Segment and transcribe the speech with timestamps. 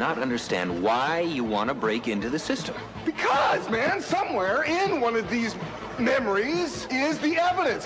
[0.00, 2.74] not understand why you want to break into the system.
[3.04, 5.54] Because, man, somewhere in one of these
[5.98, 7.84] memories is the evidence.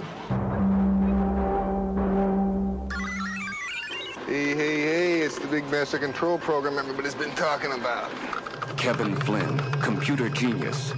[4.28, 8.08] Hey, hey, hey, it's the big master control program everybody's been talking about.
[8.76, 10.90] Kevin Flynn, computer genius.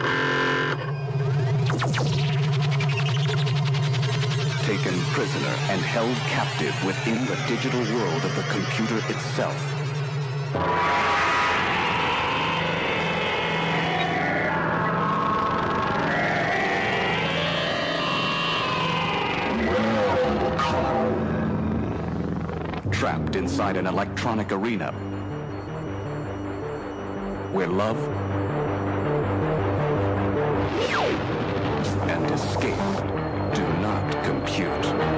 [4.65, 11.06] Taken prisoner and held captive within the digital world of the computer itself.
[22.99, 24.91] Trapped inside an electronic arena
[27.53, 27.99] where love
[32.09, 32.75] and escape
[33.55, 35.16] do not compute.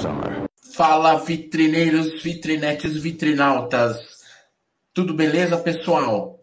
[0.00, 0.48] Summer.
[0.74, 3.98] Fala, vitrineiros, vitrinetes, vitrinautas.
[4.94, 6.38] Tudo beleza, pessoal?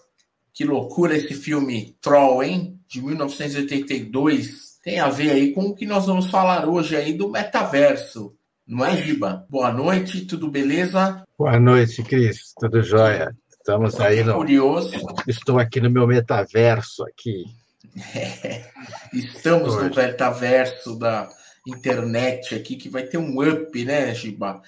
[0.53, 2.79] Que loucura esse filme Troll, hein?
[2.87, 4.77] De 1982.
[4.83, 8.33] Tem a ver aí com o que nós vamos falar hoje aí do metaverso.
[8.65, 9.45] Não é, Giba?
[9.49, 11.23] Boa noite, tudo beleza?
[11.37, 12.53] Boa noite, Cris.
[12.59, 13.35] Tudo jóia?
[13.49, 14.33] Estamos aí no.
[14.35, 14.91] Curioso.
[15.27, 17.43] Estou aqui no meu metaverso aqui.
[19.13, 19.95] Estamos no Hoje.
[19.95, 21.29] metaverso da
[21.69, 24.61] internet aqui, que vai ter um up, né, Giba?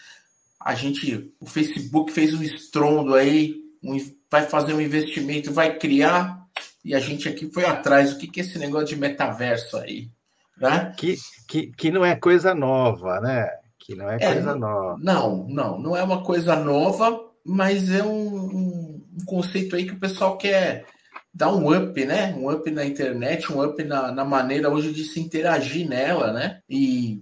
[0.59, 3.97] A gente, o Facebook fez um estrondo aí, um-
[4.29, 6.39] vai fazer um investimento, vai criar,
[6.83, 8.13] e a gente aqui foi atrás.
[8.13, 10.09] O que, que é esse negócio de metaverso aí?
[10.57, 10.93] Né?
[10.97, 11.15] Que,
[11.47, 13.49] que, que não é coisa nova, né?
[13.79, 14.97] Que não é É, coisa nova.
[15.01, 19.93] Não, não, não é uma coisa nova, mas é um, um- um conceito aí que
[19.93, 20.85] o pessoal quer
[21.33, 22.33] dar um up, né?
[22.35, 26.61] Um up na internet, um up na, na maneira hoje de se interagir nela, né?
[26.69, 27.21] E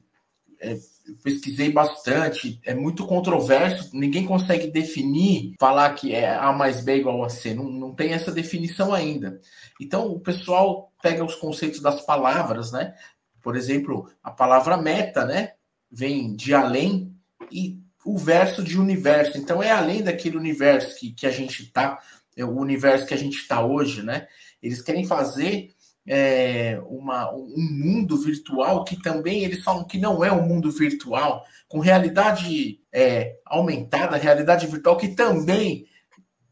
[0.59, 0.77] é,
[1.23, 7.23] pesquisei bastante, é muito controverso, ninguém consegue definir, falar que é A mais B igual
[7.23, 9.39] a C, não, não tem essa definição ainda.
[9.79, 12.93] Então o pessoal pega os conceitos das palavras, né?
[13.41, 15.53] Por exemplo, a palavra meta, né?
[15.89, 17.15] Vem de além
[17.51, 19.37] e o verso de universo.
[19.37, 21.99] Então é além daquele universo que, que a gente está,
[22.45, 24.27] o universo que a gente está hoje, né?
[24.61, 25.69] Eles querem fazer
[26.07, 31.43] é, uma, um mundo virtual que também eles falam que não é um mundo virtual,
[31.67, 35.85] com realidade é, aumentada, realidade virtual, que também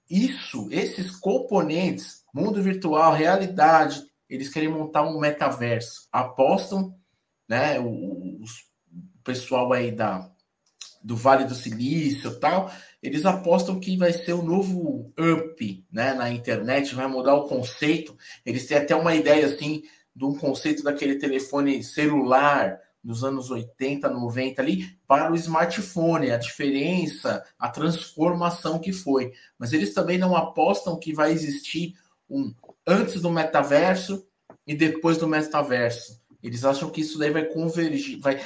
[0.09, 6.07] isso, esses componentes, mundo virtual, realidade, eles querem montar um metaverso.
[6.11, 6.93] Apostam,
[7.47, 7.79] né?
[7.79, 8.43] O, o
[9.23, 10.29] pessoal aí da,
[11.05, 12.71] do Vale do Silício tal,
[13.01, 18.17] eles apostam que vai ser o novo up né, na internet, vai mudar o conceito.
[18.43, 19.83] Eles têm até uma ideia assim
[20.15, 26.37] de um conceito daquele telefone celular dos anos 80, 90 ali para o smartphone, a
[26.37, 29.31] diferença, a transformação que foi.
[29.59, 31.93] Mas eles também não apostam que vai existir
[32.27, 32.51] um
[32.87, 34.25] antes do metaverso
[34.65, 36.19] e depois do metaverso.
[36.41, 38.41] Eles acham que isso daí vai convergir, vai,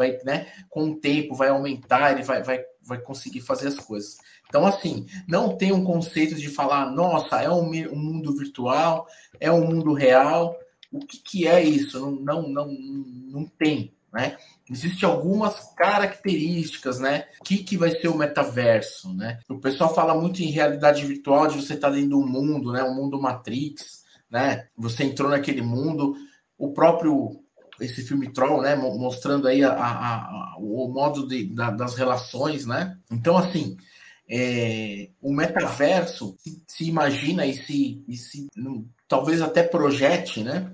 [0.00, 4.16] vai, né, com o tempo vai aumentar, ele vai, vai, vai conseguir fazer as coisas.
[4.48, 9.06] Então, assim, não tem um conceito de falar, nossa, é um, um mundo virtual,
[9.38, 10.56] é um mundo real.
[10.90, 12.00] O que, que é isso?
[12.00, 13.94] Não, não, não, não tem.
[14.12, 14.36] né?
[14.68, 17.26] Existem algumas características, né?
[17.40, 19.38] O que, que vai ser o metaverso, né?
[19.48, 22.82] O pessoal fala muito em realidade virtual, de você estar tá dentro do mundo, né?
[22.82, 24.66] O mundo Matrix, né?
[24.76, 26.16] Você entrou naquele mundo.
[26.58, 27.40] O próprio
[27.80, 28.76] esse filme Troll, né?
[28.76, 32.96] Mostrando aí a, a, a o modo de, da, das relações, né?
[33.10, 33.76] Então, assim,
[34.28, 38.46] é, o metaverso se, se imagina e se, e se
[39.08, 40.72] talvez até projete, né?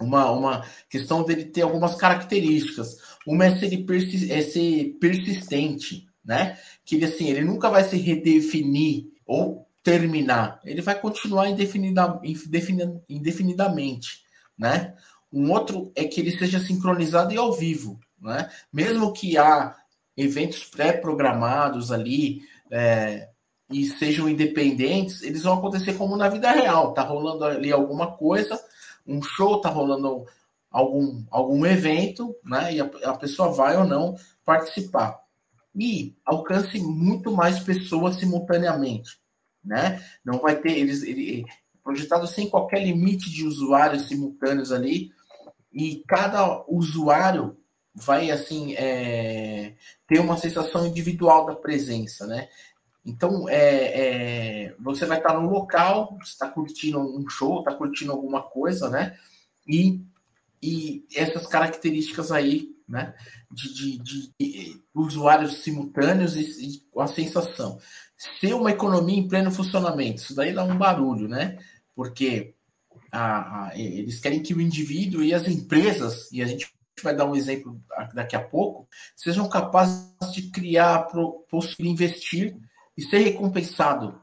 [0.00, 2.96] Uma, uma questão dele ter algumas características.
[3.26, 6.58] Uma é ser, persis, é ser persistente, né?
[6.84, 10.60] Que ele, assim, ele nunca vai se redefinir ou terminar.
[10.64, 12.20] Ele vai continuar indefinida,
[13.08, 14.22] indefinidamente,
[14.58, 14.94] né?
[15.32, 18.50] Um outro é que ele seja sincronizado e ao vivo, né?
[18.72, 19.76] Mesmo que há
[20.16, 23.28] eventos pré-programados ali é,
[23.70, 26.92] e sejam independentes, eles vão acontecer como na vida real.
[26.92, 28.60] Tá rolando ali alguma coisa,
[29.06, 30.26] um show, tá rolando
[30.70, 32.74] algum, algum evento, né?
[32.74, 35.20] E a, a pessoa vai ou não participar.
[35.74, 39.20] E alcance muito mais pessoas simultaneamente,
[39.64, 40.04] né?
[40.24, 41.44] Não vai ter eles ele,
[41.82, 45.12] projetado sem qualquer limite de usuários simultâneos ali
[45.72, 47.56] e cada usuário
[47.94, 49.74] vai assim é,
[50.06, 52.48] ter uma sensação individual da presença, né?
[53.04, 58.42] Então é, é, você vai estar no local, está curtindo um show, está curtindo alguma
[58.42, 59.16] coisa, né?
[59.66, 60.04] E,
[60.62, 63.14] e essas características aí, né?
[63.50, 67.78] De, de, de, usuários simultâneos e, e a sensação.
[68.38, 71.58] Ser uma economia em pleno funcionamento, isso daí dá um barulho, né?
[71.94, 72.54] Porque
[73.12, 76.72] a, a, eles querem que o indivíduo e as empresas, e a gente
[77.02, 77.80] vai dar um exemplo
[78.14, 81.08] daqui a pouco, sejam capazes de criar,
[81.48, 82.56] possuir, investir
[82.96, 84.20] e ser recompensado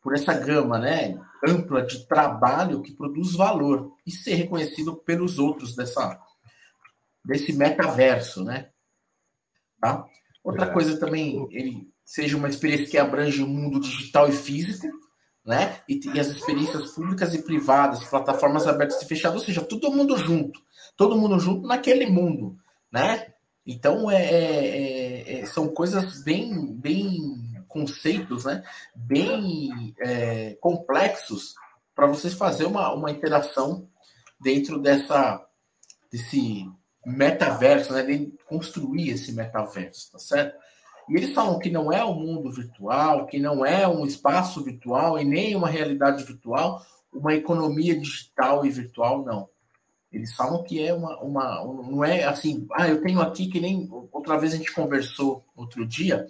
[0.00, 5.74] por essa gama né, ampla de trabalho que produz valor e ser reconhecido pelos outros
[5.74, 6.18] dessa,
[7.24, 8.44] desse metaverso.
[8.44, 8.70] Né?
[9.80, 10.06] Tá?
[10.42, 10.72] Outra é.
[10.72, 14.88] coisa também, ele seja uma experiência que abrange o mundo digital e físico,
[15.44, 15.80] né?
[15.88, 20.16] E, e, as experiências públicas e privadas, plataformas abertas e fechadas, ou seja, todo mundo
[20.16, 20.60] junto,
[20.96, 22.56] todo mundo junto naquele mundo,
[22.92, 23.32] né?
[23.66, 28.62] Então é, é, é são coisas bem, bem conceitos, né?
[28.94, 31.54] Bem é, complexos
[31.94, 33.88] para vocês fazer uma, uma interação
[34.40, 35.46] dentro dessa
[36.10, 36.66] desse
[37.06, 38.02] metaverso, né?
[38.02, 40.58] De construir esse metaverso, tá certo?
[41.10, 45.18] E eles falam que não é um mundo virtual, que não é um espaço virtual
[45.18, 46.80] e nem uma realidade virtual,
[47.12, 49.48] uma economia digital e virtual, não.
[50.12, 51.64] Eles falam que é uma, uma.
[51.64, 53.88] Não é assim, ah, eu tenho aqui que nem.
[54.12, 56.26] Outra vez a gente conversou outro dia,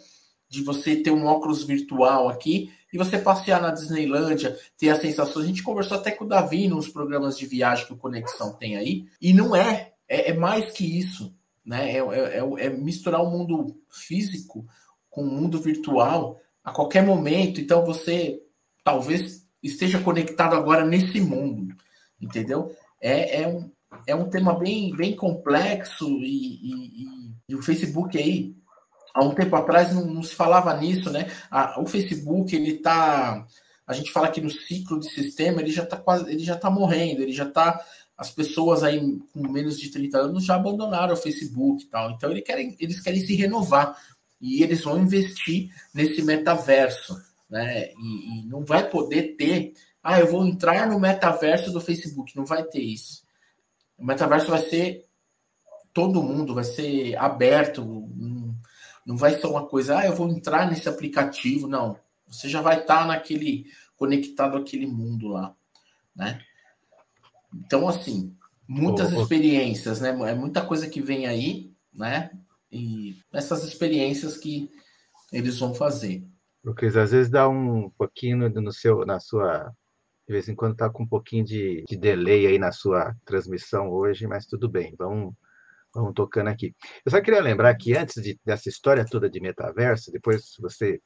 [0.48, 5.42] de você ter um óculos virtual aqui e você passear na Disneylândia, ter a sensação.
[5.42, 8.76] A gente conversou até com o Davi nos programas de viagem que o Conexão tem
[8.76, 9.92] aí, e não é.
[10.08, 11.32] É, é mais que isso
[11.70, 11.92] né?
[11.92, 14.66] É, é, é, é misturar o mundo físico
[15.08, 17.60] com o mundo virtual a qualquer momento.
[17.60, 18.42] Então você
[18.82, 21.72] talvez esteja conectado agora nesse mundo,
[22.20, 22.74] entendeu?
[23.00, 23.70] É, é, um,
[24.04, 28.52] é um tema bem, bem complexo e, e, e, o Facebook aí,
[29.14, 31.28] há um tempo atrás não, não se falava nisso, né?
[31.76, 33.46] o Facebook ele está
[33.86, 36.70] a gente fala que no ciclo de sistema ele já está quase, ele já está
[36.70, 37.80] morrendo, ele já está
[38.20, 39.00] as pessoas aí
[39.32, 42.10] com menos de 30 anos já abandonaram o Facebook e tal.
[42.10, 43.96] Então eles querem, eles querem se renovar
[44.38, 47.92] e eles vão investir nesse metaverso, né?
[47.92, 49.72] E, e, não vai poder ter,
[50.02, 53.22] ah, eu vou entrar no metaverso do Facebook, não vai ter isso.
[53.96, 55.06] O metaverso vai ser
[55.94, 58.54] todo mundo, vai ser aberto, não,
[59.06, 61.98] não vai ser uma coisa, ah, eu vou entrar nesse aplicativo, não.
[62.28, 63.64] Você já vai estar naquele
[63.96, 65.56] conectado àquele mundo lá,
[66.14, 66.44] né?
[67.54, 68.34] Então, assim,
[68.68, 70.10] muitas oh, experiências, né?
[70.10, 72.30] É muita coisa que vem aí, né?
[72.70, 74.70] E essas experiências que
[75.32, 76.24] eles vão fazer.
[76.62, 79.72] Porque às vezes dá um pouquinho no seu, na sua.
[80.26, 83.90] De vez em quando está com um pouquinho de, de delay aí na sua transmissão
[83.90, 85.34] hoje, mas tudo bem, vamos,
[85.92, 86.72] vamos tocando aqui.
[87.04, 91.00] Eu só queria lembrar que antes de, dessa história toda de metaverso, depois você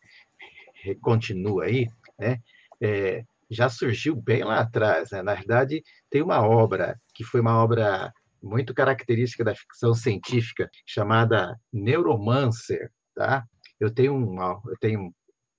[1.00, 2.38] continua aí, né?
[2.82, 5.10] É, já surgiu bem lá atrás.
[5.10, 5.22] Né?
[5.22, 11.58] Na verdade, tem uma obra que foi uma obra muito característica da ficção científica chamada
[11.72, 13.44] Neuromancer, tá?
[13.80, 15.12] Eu tenho um, eu tenho um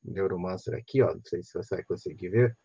[0.04, 2.56] Neuromancer aqui, ó, não sei se você vai conseguir ver.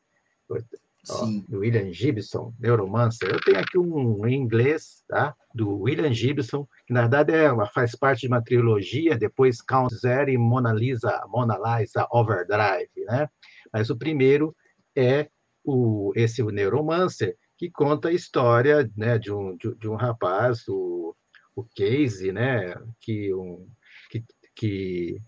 [1.08, 3.30] Ó, do William Gibson, Neuromancer.
[3.30, 5.34] Eu tenho aqui um em inglês, tá?
[5.54, 9.94] Do William Gibson, que na verdade é uma, faz parte de uma trilogia, depois Count
[9.94, 13.28] Zero e Mona Lisa, Mona Lisa Overdrive, né?
[13.72, 14.54] Mas o primeiro
[14.96, 15.28] é
[15.64, 20.66] o, esse o Neuromancer, que conta a história né, de, um, de, de um rapaz,
[20.68, 21.14] o,
[21.54, 22.74] o Casey, né?
[23.00, 23.68] Que, um,
[24.10, 25.22] que, que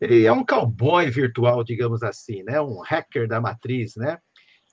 [0.00, 2.60] ele é um cowboy virtual, digamos assim, né?
[2.60, 4.18] Um hacker da matriz, né?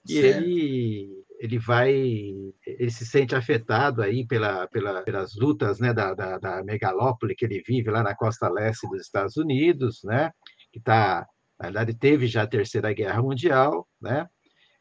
[0.07, 6.13] E ele ele vai ele se sente afetado aí pela, pela pelas lutas né da,
[6.13, 10.31] da, da, megalópole que ele vive lá na costa leste dos Estados Unidos né
[10.71, 11.27] que está
[11.61, 14.27] na verdade teve já a terceira guerra mundial né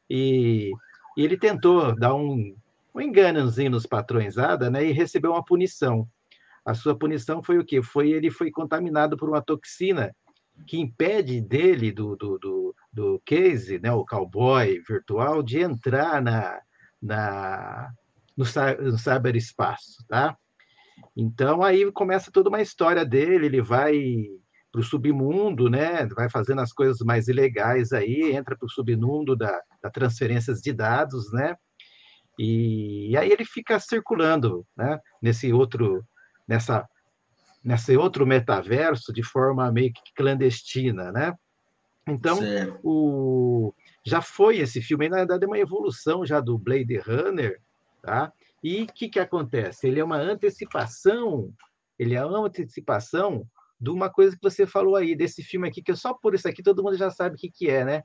[0.09, 0.73] e,
[1.17, 2.57] e ele tentou dar um,
[2.95, 6.09] um enganozinho nos patrõesada né e recebeu uma punição
[6.65, 7.83] a sua punição foi o quê?
[7.83, 10.15] Foi ele foi contaminado por uma toxina
[10.67, 16.61] que impede dele, do, do, do, do Casey, né, o cowboy virtual, de entrar na,
[17.01, 17.91] na,
[18.37, 18.45] no,
[18.83, 20.37] no cyberespaço, tá?
[21.17, 24.27] Então, aí começa toda uma história dele, ele vai
[24.71, 26.07] para o submundo, né?
[26.07, 30.73] Vai fazendo as coisas mais ilegais aí, entra para o submundo da, da transferências de
[30.73, 31.57] dados, né?
[32.39, 34.99] E, e, aí ele fica circulando, né?
[35.21, 36.05] Nesse outro,
[36.47, 36.89] nessa
[37.63, 41.35] nesse outro metaverso de forma meio que clandestina, né?
[42.07, 42.39] Então,
[42.83, 43.75] o,
[44.05, 47.61] já foi esse filme, na verdade é uma evolução já do Blade Runner,
[48.03, 48.33] tá?
[48.65, 49.87] E o que, que acontece?
[49.87, 51.53] Ele é uma antecipação,
[51.99, 53.47] ele é uma antecipação
[53.81, 56.63] de uma coisa que você falou aí, desse filme aqui, que só por isso aqui
[56.63, 58.03] todo mundo já sabe o que, que é, né?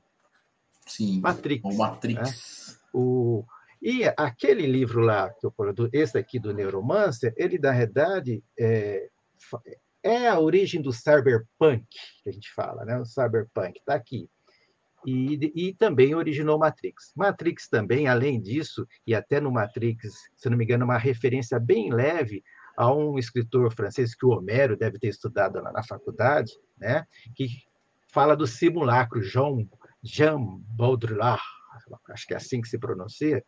[0.86, 1.20] Sim.
[1.20, 1.64] Matrix.
[1.64, 2.20] O Matrix.
[2.20, 2.76] Né?
[2.94, 3.44] O,
[3.82, 5.52] e aquele livro lá, que eu
[5.92, 9.08] esse aqui do Neuromancer, ele, na verdade, é,
[10.02, 11.84] é a origem do cyberpunk,
[12.22, 12.98] que a gente fala, né?
[12.98, 14.30] O cyberpunk está aqui.
[15.04, 17.12] E, e, também originou Matrix.
[17.14, 21.92] Matrix também, além disso, e até no Matrix, se não me engano, uma referência bem
[21.92, 22.42] leve
[22.76, 27.06] a um escritor francês que o Homero deve ter estudado lá na faculdade, né?
[27.34, 27.48] que
[28.08, 29.66] fala do simulacro, Jean,
[30.02, 31.42] Jean Baudrillard,
[32.10, 33.44] acho que é assim que se pronuncia,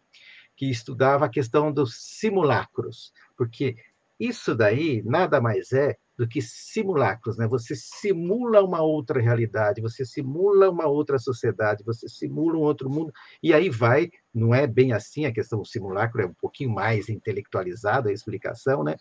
[0.56, 3.76] que estudava a questão dos simulacros, porque
[4.18, 7.46] isso daí nada mais é do que simulacros, né?
[7.46, 13.12] Você simula uma outra realidade, você simula uma outra sociedade, você simula um outro mundo,
[13.40, 17.08] e aí vai, não é bem assim, a questão do simulacro é um pouquinho mais
[17.08, 18.96] intelectualizada a explicação, né?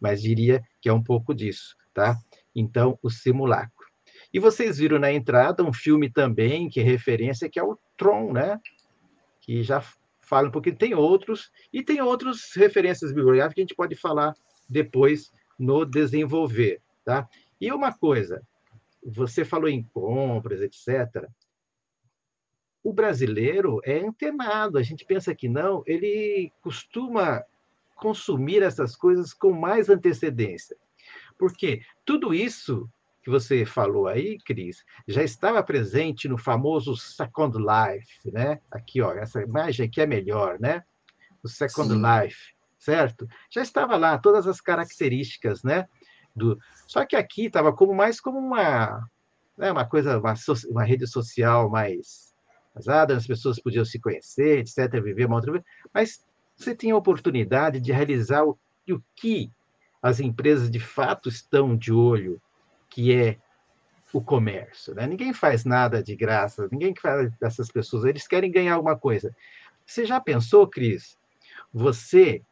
[0.00, 2.16] Mas diria que é um pouco disso, tá?
[2.54, 3.86] Então, o simulacro.
[4.32, 8.32] E vocês viram na entrada um filme também que é referência, que é o Tron,
[8.32, 8.60] né?
[9.40, 9.82] Que já
[10.20, 14.34] fala um pouquinho, tem outros, e tem outras referências bibliográficas que a gente pode falar
[14.68, 16.80] depois no desenvolver.
[17.04, 17.28] Tá?
[17.60, 18.42] E uma coisa,
[19.04, 21.28] você falou em compras, etc.
[22.86, 27.42] O brasileiro é antenado, a gente pensa que não, ele costuma
[27.96, 30.76] consumir essas coisas com mais antecedência.
[31.36, 32.88] Porque tudo isso
[33.24, 38.60] que você falou aí, Cris, já estava presente no famoso Second Life, né?
[38.70, 40.84] Aqui, ó, essa imagem aqui é melhor, né?
[41.42, 42.00] O Second Sim.
[42.00, 43.26] Life certo?
[43.50, 45.88] Já estava lá todas as características, né?
[46.36, 46.56] Do...
[46.86, 49.10] Só que aqui estava como mais como uma,
[49.58, 50.52] né, uma coisa, uma, so...
[50.70, 52.35] uma rede social mais
[53.14, 56.24] as pessoas podiam se conhecer, etc., viver uma outra vida, mas
[56.56, 58.58] você tinha a oportunidade de realizar o,
[58.90, 59.50] o que
[60.02, 62.40] as empresas de fato estão de olho,
[62.88, 63.38] que é
[64.12, 64.94] o comércio.
[64.94, 65.06] Né?
[65.06, 69.34] Ninguém faz nada de graça, ninguém faz dessas pessoas, eles querem ganhar alguma coisa.
[69.84, 71.18] Você já pensou, Cris?
[71.72, 72.42] Você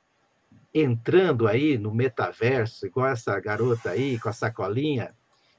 [0.72, 5.14] entrando aí no metaverso, igual essa garota aí com a sacolinha,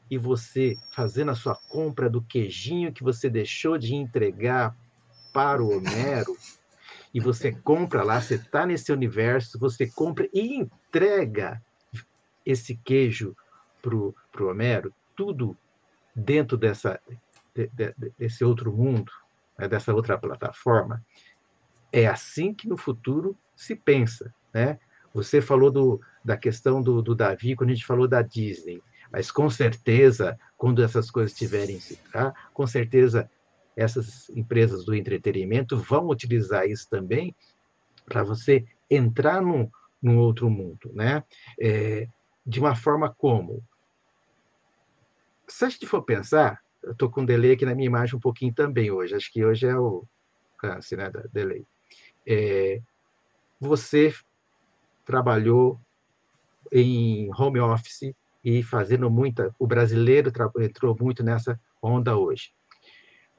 [0.10, 4.76] e você fazendo a sua compra do queijinho que você deixou de entregar
[5.34, 6.36] para o Homero,
[7.14, 11.62] e você compra lá, você está nesse universo, você compra e entrega
[12.46, 13.36] esse queijo
[13.82, 15.58] para o Homero, tudo
[16.14, 17.00] dentro dessa,
[17.56, 19.12] de, de, desse outro mundo,
[19.58, 21.02] né, dessa outra plataforma.
[21.92, 24.78] É assim que no futuro se pensa, né?
[25.14, 29.32] Você falou do, da questão do, do Davi quando a gente falou da Disney, mas
[29.32, 33.30] com certeza, quando essas coisas tiverem se tá, com certeza
[33.76, 37.36] essas empresas do entretenimento vão utilizar isso também
[38.06, 39.70] para você entrar num,
[40.02, 41.24] num outro mundo, né?
[41.60, 42.08] É,
[42.46, 43.64] de uma forma como?
[45.48, 48.20] Se a gente for pensar, eu estou com um delay aqui na minha imagem um
[48.20, 50.06] pouquinho também hoje, acho que hoje é o
[50.58, 51.66] câncer, né, delay.
[52.26, 52.82] É,
[53.60, 54.14] você
[55.04, 55.80] trabalhou
[56.72, 58.14] em home office
[58.46, 59.52] e fazendo muita.
[59.58, 62.52] O brasileiro entrou muito nessa onda hoje.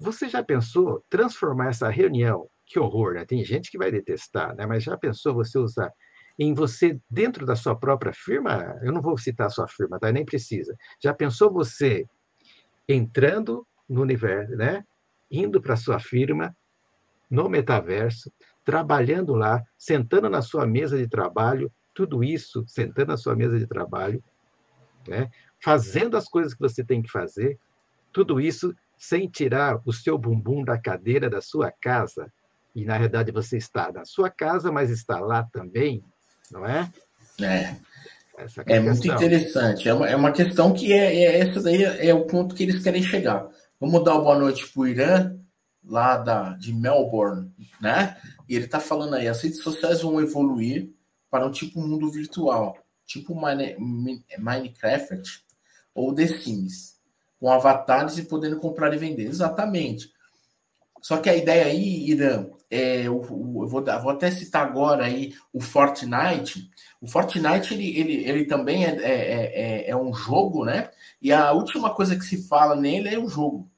[0.00, 2.48] Você já pensou transformar essa reunião?
[2.66, 3.24] Que horror, né?
[3.24, 4.66] Tem gente que vai detestar, né?
[4.66, 5.92] Mas já pensou você usar
[6.36, 8.76] em você dentro da sua própria firma?
[8.82, 10.10] Eu não vou citar a sua firma, tá?
[10.10, 10.76] Nem precisa.
[11.00, 12.04] Já pensou você
[12.88, 14.84] entrando no universo, né?
[15.30, 16.54] Indo para sua firma
[17.30, 18.30] no metaverso,
[18.64, 23.66] trabalhando lá, sentando na sua mesa de trabalho tudo isso sentando na sua mesa de
[23.66, 24.22] trabalho,
[25.08, 25.30] né?
[25.62, 27.58] fazendo as coisas que você tem que fazer,
[28.12, 32.32] tudo isso sem tirar o seu bumbum da cadeira da sua casa.
[32.74, 36.02] E, na verdade, você está na sua casa, mas está lá também,
[36.50, 36.90] não é?
[37.40, 37.76] É.
[38.38, 39.88] Essa é, é muito interessante.
[39.88, 42.82] É uma, é uma questão que é, é essa daí é o ponto que eles
[42.82, 43.48] querem chegar.
[43.80, 45.36] Vamos dar uma boa noite para o Irã,
[45.84, 48.16] lá da, de Melbourne, né?
[48.48, 50.90] E ele está falando aí, as redes sociais vão evoluir
[51.30, 53.34] para um tipo mundo virtual, tipo
[54.38, 55.44] Minecraft
[55.94, 57.00] ou The Sims,
[57.40, 59.26] com avatares e podendo comprar e vender.
[59.26, 60.10] Exatamente.
[61.00, 65.34] Só que a ideia aí, Irã, é, eu, eu vou, vou, até citar agora aí
[65.52, 66.68] o Fortnite.
[67.00, 70.90] O Fortnite ele, ele, ele também é, é, é, é um jogo, né?
[71.22, 73.70] E a última coisa que se fala nele é o jogo.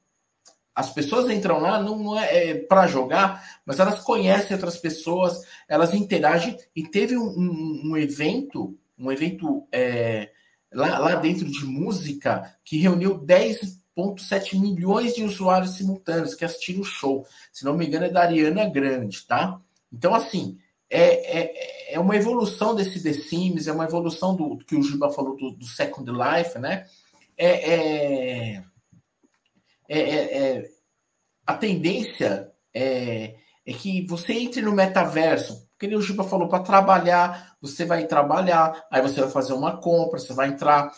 [0.73, 5.93] As pessoas entram lá não é, é para jogar, mas elas conhecem outras pessoas, elas
[5.93, 6.57] interagem.
[6.75, 10.29] E teve um, um, um evento, um evento é,
[10.71, 16.85] lá, lá dentro de música que reuniu 10,7 milhões de usuários simultâneos que assistiram o
[16.85, 17.25] show.
[17.51, 19.59] Se não me engano, é da Ariana Grande, tá?
[19.91, 20.57] Então, assim,
[20.89, 24.83] é, é, é uma evolução desse The Sims, é uma evolução do, do que o
[24.83, 26.85] Giba falou do, do Second Life, né?
[27.37, 28.63] É, é,
[29.87, 30.69] é, é, é,
[31.45, 37.55] a tendência é, é que você entre no metaverso, porque o Giba falou, para trabalhar,
[37.61, 40.91] você vai trabalhar, aí você vai fazer uma compra, você vai entrar.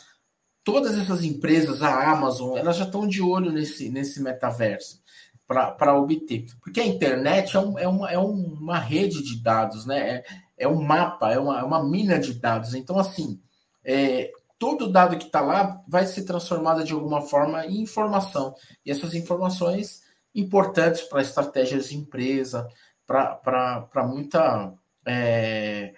[0.64, 5.00] Todas essas empresas, a Amazon, elas já estão de olho nesse, nesse metaverso
[5.48, 6.48] para obter.
[6.62, 10.00] Porque a internet é, um, é, uma, é uma rede de dados, né?
[10.00, 10.24] É,
[10.60, 12.74] é um mapa, é uma, é uma mina de dados.
[12.74, 13.40] Então, assim,
[13.84, 18.56] é, todo dado que está lá vai ser transformado de alguma forma em informação.
[18.84, 20.02] E essas informações
[20.34, 22.68] importantes para estratégias de empresa,
[23.06, 24.74] para muita
[25.06, 25.94] é,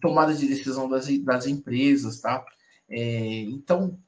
[0.00, 2.44] tomada de decisão das, das empresas, tá?
[2.88, 3.98] É, então,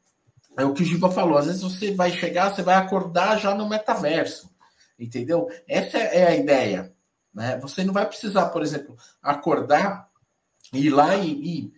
[0.57, 3.55] é o que o Giba falou, às vezes você vai chegar, você vai acordar já
[3.55, 4.51] no metaverso,
[4.99, 5.49] entendeu?
[5.69, 6.93] Essa é a ideia,
[7.33, 7.59] né?
[7.59, 10.09] Você não vai precisar, por exemplo, acordar,
[10.73, 11.73] ir lá e, e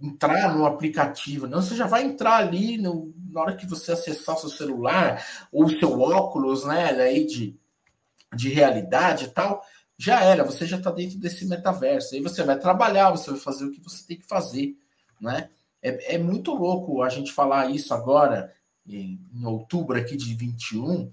[0.00, 4.36] entrar no aplicativo, não, você já vai entrar ali no, na hora que você acessar
[4.36, 7.58] seu celular ou seu óculos, né, aí de,
[8.34, 9.62] de realidade e tal,
[9.98, 12.14] já era, você já está dentro desse metaverso.
[12.14, 14.76] Aí você vai trabalhar, você vai fazer o que você tem que fazer,
[15.20, 15.50] né?
[15.82, 18.54] É, é muito louco a gente falar isso agora,
[18.86, 21.12] em, em outubro aqui de 21,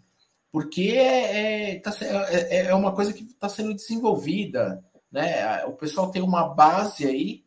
[0.51, 1.91] porque é, é, tá,
[2.29, 5.65] é, é uma coisa que está sendo desenvolvida, né?
[5.65, 7.43] O pessoal tem uma base aí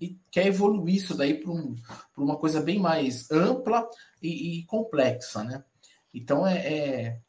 [0.00, 1.74] e quer evoluir isso daí para um,
[2.16, 3.88] uma coisa bem mais ampla
[4.22, 5.64] e, e complexa, né?
[6.12, 7.20] Então é, é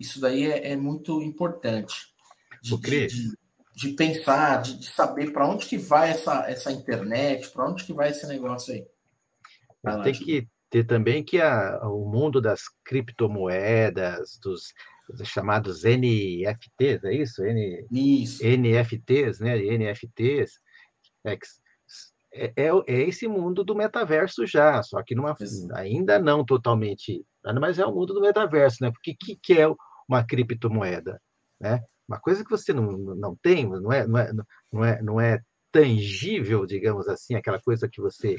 [0.00, 2.11] isso daí é, é, muito importante
[2.62, 3.32] de, de, de,
[3.74, 8.10] de pensar, de, saber para onde que vai essa, essa internet, para onde que vai
[8.10, 8.86] esse negócio aí.
[9.82, 14.72] Lá, tem que ter também que a, o mundo das criptomoedas, dos,
[15.08, 17.44] dos chamados NFTs, é isso?
[17.44, 18.42] N, isso.
[18.44, 19.56] NFTs, né?
[19.58, 20.60] NFTs,
[21.24, 21.38] é,
[22.34, 25.36] é, é, é, esse mundo do metaverso já, só que numa,
[25.74, 27.24] ainda não totalmente,
[27.60, 28.90] mas é o mundo do metaverso, né?
[28.90, 29.66] Porque o que, que é
[30.08, 31.20] uma criptomoeda?
[31.60, 31.82] Né?
[32.12, 34.32] Uma coisa que você não, não tem, não é, não, é,
[34.70, 35.40] não, é, não é
[35.72, 38.36] tangível, digamos assim, aquela coisa que você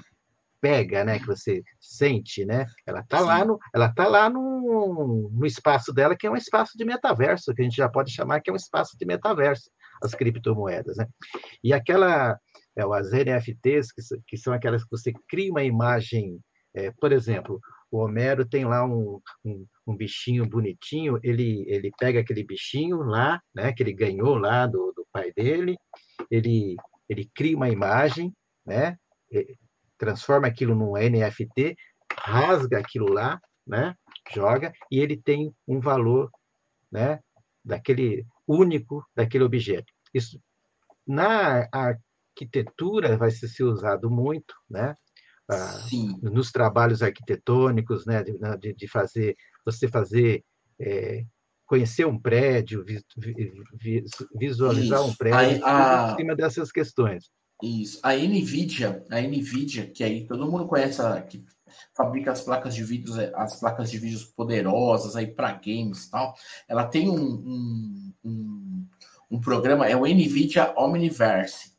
[0.62, 2.68] pega, né, que você sente, né?
[2.86, 6.78] Ela está lá no, ela tá lá no, no espaço dela que é um espaço
[6.78, 9.72] de metaverso, que a gente já pode chamar que é um espaço de metaverso,
[10.04, 11.08] as criptomoedas, né?
[11.64, 12.40] E aquela
[12.76, 16.40] é, as NFTs, que, que são aquelas que você cria uma imagem,
[16.74, 17.60] é, por exemplo,
[17.92, 23.42] o Homero tem lá um, um, um, bichinho bonitinho, ele, ele pega aquele bichinho lá,
[23.54, 25.78] né, que ele ganhou lá do, do pai dele,
[26.32, 26.76] ele,
[27.08, 28.34] ele cria uma imagem,
[28.66, 28.98] né,
[29.98, 31.76] transforma aquilo num NFT,
[32.20, 33.96] rasga aquilo lá, né,
[34.34, 36.32] joga, e ele tem um valor
[36.92, 37.20] né,
[37.64, 39.92] daquele único daquele objeto.
[40.14, 40.40] Isso
[41.06, 44.96] na arquitetura vai ser usado muito, né?
[45.50, 45.78] Ah,
[46.22, 48.24] nos trabalhos arquitetônicos, né?
[48.24, 50.44] De, de, fazer você fazer
[50.80, 51.26] é,
[51.66, 52.86] conhecer um prédio,
[54.36, 55.10] visualizar Isso.
[55.10, 57.30] um prédio, a, a, em cima dessas questões.
[57.62, 58.00] Isso.
[58.04, 61.46] A Nvidia, a Nvidia, que aí todo mundo conhece, que
[61.96, 66.36] fabrica as placas de vídeos, as placas de vídeos poderosas aí para games e tal.
[66.68, 68.88] Ela tem um, um, um,
[69.32, 71.74] um programa, é o Nvidia Omniverse.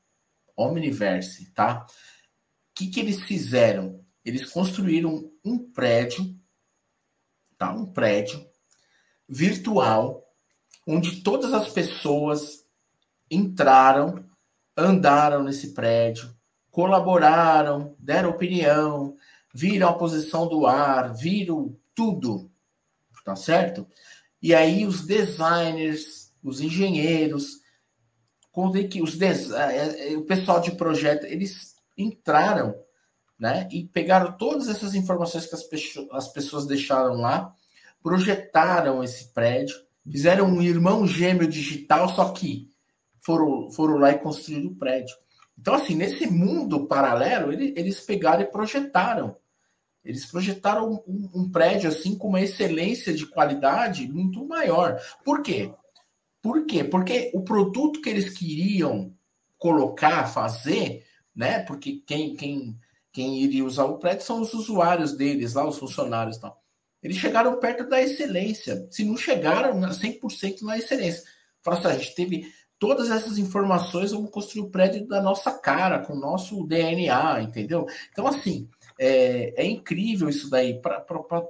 [0.56, 1.84] Omniverse, tá?
[2.74, 4.04] Que, que eles fizeram?
[4.24, 6.34] Eles construíram um prédio,
[7.56, 7.72] tá?
[7.72, 8.44] Um prédio
[9.28, 10.24] virtual,
[10.86, 12.64] onde todas as pessoas
[13.30, 14.24] entraram,
[14.76, 16.34] andaram nesse prédio,
[16.70, 19.16] colaboraram, deram opinião,
[19.54, 22.50] viram a posição do ar, viram tudo,
[23.24, 23.86] tá certo?
[24.42, 27.62] E aí os designers, os engenheiros,
[28.90, 29.50] que os des...
[29.50, 32.74] É, é, o pessoal de projeto, eles entraram,
[33.38, 33.68] né?
[33.70, 35.64] E pegaram todas essas informações que as,
[36.12, 37.54] as pessoas deixaram lá,
[38.02, 39.76] projetaram esse prédio,
[40.10, 42.70] fizeram um irmão gêmeo digital, só que
[43.20, 45.16] foram, foram lá e construíram o prédio.
[45.58, 49.36] Então, assim, nesse mundo paralelo, eles pegaram e projetaram.
[50.04, 55.00] Eles projetaram um, um, prédio assim com uma excelência de qualidade muito maior.
[55.24, 55.72] Por quê?
[56.42, 56.84] Por quê?
[56.84, 59.14] Porque o produto que eles queriam
[59.56, 61.03] colocar, fazer,
[61.34, 61.60] né?
[61.60, 62.78] Porque quem, quem,
[63.12, 66.62] quem iria usar o prédio são os usuários deles, lá, os funcionários tal.
[67.02, 68.86] Eles chegaram perto da excelência.
[68.90, 71.22] Se não chegaram 100% na excelência.
[71.62, 75.98] Falaram assim, a gente teve todas essas informações, vamos construir o prédio da nossa cara,
[76.00, 77.86] com o nosso DNA, entendeu?
[78.10, 78.68] Então, assim,
[78.98, 80.80] é, é incrível isso daí.
[80.80, 81.42] Pra, pra, pra,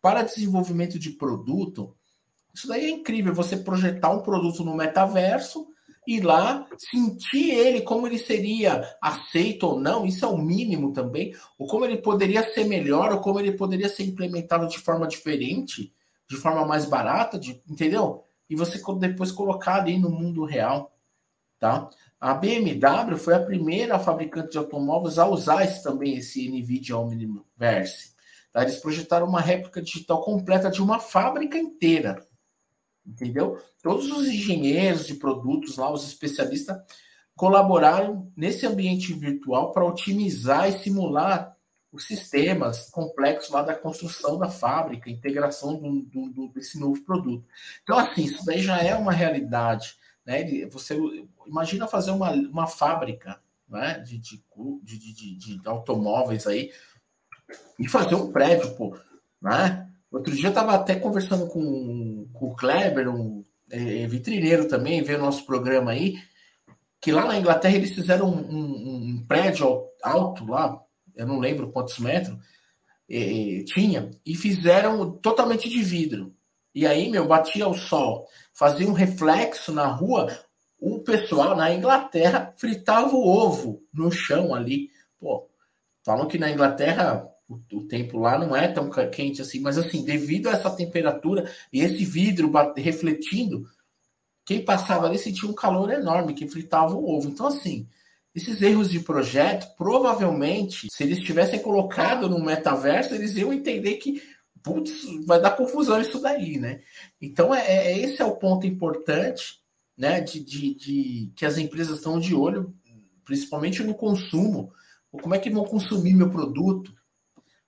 [0.00, 1.96] para desenvolvimento de produto,
[2.54, 3.34] isso daí é incrível.
[3.34, 5.66] Você projetar um produto no metaverso,
[6.06, 11.34] ir lá, sentir ele, como ele seria aceito ou não, isso é o mínimo também,
[11.58, 15.94] ou como ele poderia ser melhor, ou como ele poderia ser implementado de forma diferente,
[16.28, 18.24] de forma mais barata, de, entendeu?
[18.48, 20.96] E você depois colocar ali no mundo real,
[21.58, 21.88] tá?
[22.20, 28.10] A BMW foi a primeira fabricante de automóveis a usar esse, também esse NVIDIA Omniverse.
[28.52, 28.62] Tá?
[28.62, 32.26] Eles projetaram uma réplica digital completa de uma fábrica inteira.
[33.06, 33.58] Entendeu?
[33.82, 36.76] Todos os engenheiros de produtos lá, os especialistas,
[37.34, 41.56] colaboraram nesse ambiente virtual para otimizar e simular
[41.92, 47.44] os sistemas complexos lá da construção da fábrica, integração do, do, desse novo produto.
[47.82, 49.96] Então, assim, isso daí já é uma realidade.
[50.24, 50.66] Né?
[50.66, 50.96] Você
[51.46, 53.98] imagina fazer uma, uma fábrica né?
[54.00, 54.44] de, de,
[54.82, 56.70] de, de, de automóveis aí
[57.78, 58.96] e fazer um prédio, pô,
[59.40, 59.89] né?
[60.10, 65.20] Outro dia eu estava até conversando com, com o Kleber, um é, vitrineiro também, veio
[65.20, 66.16] nosso programa aí,
[67.00, 70.80] que lá na Inglaterra eles fizeram um, um, um prédio alto lá,
[71.14, 72.36] eu não lembro quantos metros
[73.08, 76.34] é, tinha, e fizeram totalmente de vidro.
[76.74, 80.28] E aí, meu, batia o sol, fazia um reflexo na rua,
[80.78, 84.88] o pessoal na Inglaterra fritava o ovo no chão ali.
[85.18, 85.48] Pô,
[86.04, 87.29] falam que na Inglaterra
[87.72, 91.80] o, tempo lá não é tão quente assim, mas assim, devido a essa temperatura e
[91.80, 93.68] esse vidro refletindo,
[94.44, 97.28] quem passava ali sentia um calor enorme que fritava o ovo.
[97.28, 97.86] Então, assim,
[98.34, 104.22] esses erros de projeto, provavelmente, se eles tivessem colocado no metaverso, eles iam entender que
[104.62, 106.80] putz, vai dar confusão isso daí, né?
[107.20, 109.60] Então, é, é, esse é o ponto importante,
[109.96, 112.74] né, de, de, de, que as empresas estão de olho,
[113.24, 114.72] principalmente no consumo.
[115.10, 116.94] Como é que vão consumir meu produto?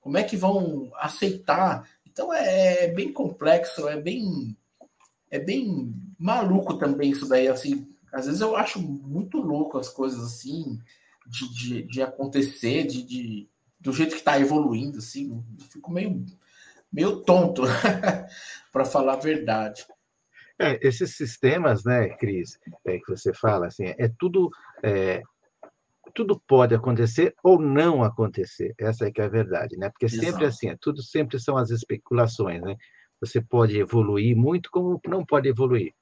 [0.02, 1.88] Como é que vão aceitar?
[2.06, 4.54] Então, é, é bem complexo, é bem,
[5.30, 7.88] é bem maluco também isso daí, assim.
[8.12, 10.78] Às vezes eu acho muito louco as coisas assim,
[11.26, 13.48] de, de, de acontecer, de, de,
[13.80, 15.42] do jeito que está evoluindo, assim.
[15.70, 16.26] Fico meio
[16.92, 17.62] meio tonto,
[18.70, 19.86] para falar a verdade.
[20.58, 24.50] É, esses sistemas, né, Cris, é, que você fala, assim, é tudo,
[24.82, 25.22] é,
[26.14, 28.74] tudo pode acontecer ou não acontecer.
[28.78, 29.90] Essa é que é a verdade, né?
[29.90, 30.24] Porque Exato.
[30.24, 32.76] sempre assim, é, tudo sempre são as especulações, né?
[33.20, 35.92] Você pode evoluir muito, como não pode evoluir.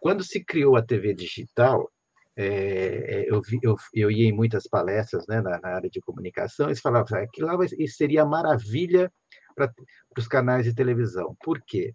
[0.00, 1.90] Quando se criou a TV digital,
[2.36, 6.00] é, é, eu, vi, eu, eu, ia em muitas palestras né, na, na área de
[6.00, 7.54] comunicação, eles falavam ah, que lá
[7.86, 9.12] seria maravilha
[9.54, 9.70] para
[10.16, 11.36] os canais de televisão.
[11.44, 11.92] Por quê?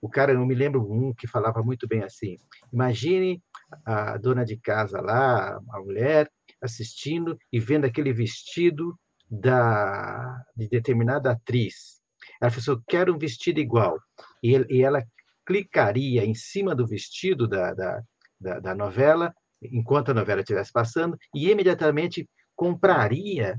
[0.00, 2.36] O cara, eu me lembro um que falava muito bem assim:
[2.72, 3.42] imagine
[3.84, 6.30] a dona de casa lá, a mulher,
[6.62, 8.98] assistindo e vendo aquele vestido
[9.28, 12.00] da, de determinada atriz.
[12.40, 13.98] Ela falou assim, eu quero um vestido igual.
[14.42, 15.02] E, ele, e ela
[15.44, 18.02] clicaria em cima do vestido da, da,
[18.40, 23.58] da, da novela, enquanto a novela estivesse passando, e imediatamente compraria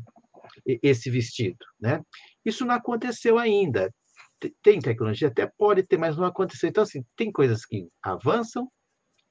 [0.65, 2.01] esse vestido, né?
[2.45, 3.93] Isso não aconteceu ainda.
[4.61, 5.29] Tem tecnologia?
[5.29, 6.69] Até pode ter, mas não aconteceu.
[6.69, 8.69] Então, assim, tem coisas que avançam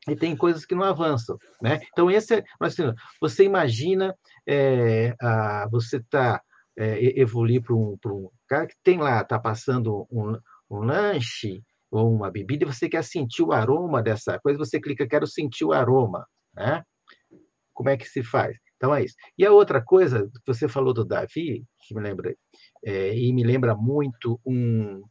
[0.09, 1.81] e tem coisas que não avançam, né?
[1.93, 4.15] Então, esse é, assim, você imagina
[4.47, 6.43] é, a, você está
[6.77, 10.37] é, evoluir para um, um cara que tem lá, está passando um,
[10.71, 15.07] um lanche ou uma bebida e você quer sentir o aroma dessa coisa, você clica,
[15.07, 16.83] quero sentir o aroma, né?
[17.73, 18.57] Como é que se faz?
[18.77, 19.15] Então é isso.
[19.39, 22.35] E a outra coisa, você falou do Davi, que me lembra,
[22.85, 25.03] é, e me lembra muito um.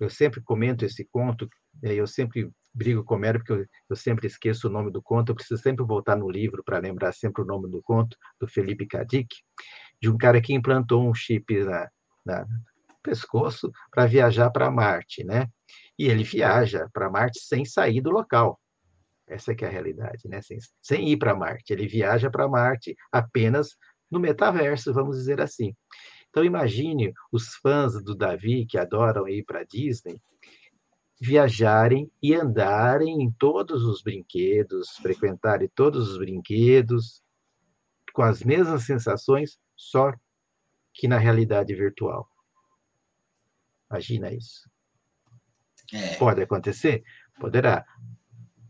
[0.00, 1.48] Eu sempre comento esse conto,
[1.84, 5.00] é, eu sempre brigo com o Homero porque eu, eu, sempre esqueço o nome do
[5.00, 8.48] conto, eu preciso sempre voltar no livro para lembrar sempre o nome do conto, do
[8.48, 9.28] Felipe Kadik,
[10.00, 11.88] de um cara que implantou um chip na,
[12.24, 12.46] na
[13.02, 15.46] pescoço para viajar para Marte, né?
[15.98, 18.58] E ele viaja para Marte sem sair do local.
[19.26, 20.42] Essa é que é a realidade, né?
[20.42, 21.72] Sem, sem ir para Marte.
[21.72, 23.76] Ele viaja para Marte apenas
[24.10, 25.74] no metaverso, vamos dizer assim.
[26.28, 30.20] Então imagine os fãs do Davi que adoram ir para Disney
[31.20, 37.22] viajarem e andarem em todos os brinquedos, frequentarem todos os brinquedos
[38.12, 40.12] com as mesmas sensações, só
[40.92, 42.28] que na realidade virtual.
[43.90, 44.68] Imagina isso.
[45.92, 46.16] É.
[46.16, 47.02] Pode acontecer?
[47.40, 47.84] Poderá.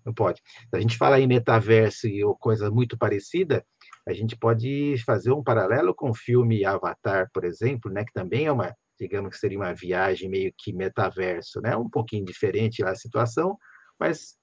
[0.05, 0.43] Não pode.
[0.69, 3.65] Se a gente fala em metaverso ou coisa muito parecida,
[4.07, 8.47] a gente pode fazer um paralelo com o filme Avatar, por exemplo, né, que também
[8.47, 11.77] é uma, digamos que seria uma viagem meio que metaverso, né?
[11.77, 13.59] Um pouquinho diferente a situação,
[13.99, 14.37] mas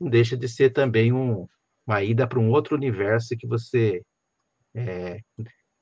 [0.00, 1.46] não deixa de ser também um,
[1.86, 4.02] uma ida para um outro universo que você
[4.74, 5.20] é,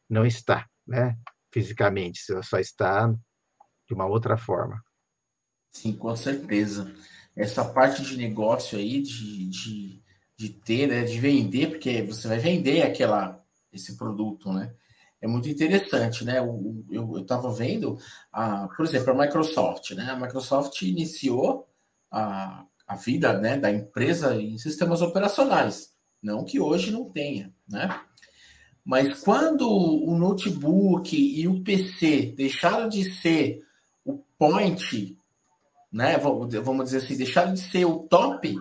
[0.08, 1.16] não está, né?
[1.52, 4.82] Fisicamente, você só está de uma outra forma.
[5.70, 6.94] Sim, com certeza.
[7.34, 10.02] Essa parte de negócio aí, de, de,
[10.36, 14.74] de ter, né, de vender, porque você vai vender aquela, esse produto, né?
[15.22, 16.38] É muito interessante, né?
[16.90, 17.96] Eu estava vendo,
[18.30, 20.10] a, por exemplo, a Microsoft, né?
[20.10, 21.66] A Microsoft iniciou
[22.10, 25.92] a, a vida né, da empresa em sistemas operacionais.
[26.20, 28.00] Não que hoje não tenha, né?
[28.84, 33.62] Mas quando o notebook e o PC deixaram de ser
[34.04, 35.16] o point
[35.92, 36.16] né?
[36.16, 38.56] Vamos dizer assim, deixaram de ser o top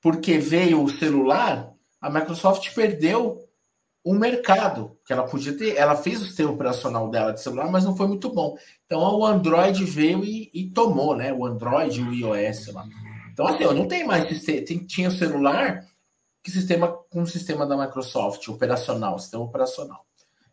[0.00, 3.43] porque veio o celular, a Microsoft perdeu
[4.04, 5.76] o mercado que ela podia ter.
[5.76, 8.54] Ela fez o sistema operacional dela de celular, mas não foi muito bom.
[8.84, 11.32] Então o Android veio e, e tomou, né?
[11.32, 12.86] O Android e o iOS lá.
[13.32, 14.86] Então, assim, não tem mais sistema.
[14.86, 15.84] tinha celular
[16.42, 20.06] que sistema com o sistema da Microsoft, operacional, sistema operacional.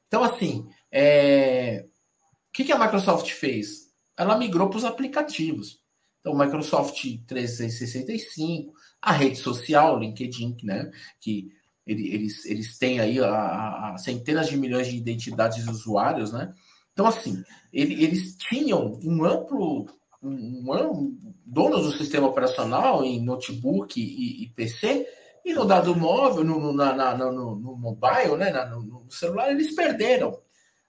[0.08, 1.86] Então, assim, é...
[1.86, 3.92] o que, que a Microsoft fez?
[4.18, 5.82] Ela migrou para os aplicativos.
[6.22, 10.90] Então, Microsoft 365, a rede social, LinkedIn, né?
[11.20, 11.52] Que
[11.86, 16.54] eles, eles têm aí a, a centenas de milhões de identidades de usuários, né?
[16.94, 19.88] Então, assim, ele, eles tinham um amplo,
[20.22, 25.08] um, um, donos do sistema operacional em notebook e, e PC,
[25.44, 29.52] e no dado móvel, no, no, na, na, no, no mobile, né, no, no, celular,
[29.52, 30.39] eles perderam.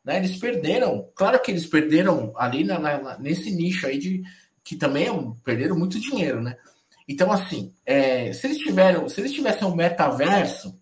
[0.04, 0.18] Né?
[0.18, 1.08] Eles perderam.
[1.14, 4.22] Claro que eles perderam ali na, na, nesse nicho aí de,
[4.62, 6.56] que também é perderam muito dinheiro, né?
[7.08, 10.80] Então, assim, é, se eles tiveram, se eles tivessem um metaverso,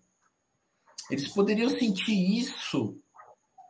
[1.11, 2.97] eles poderiam sentir isso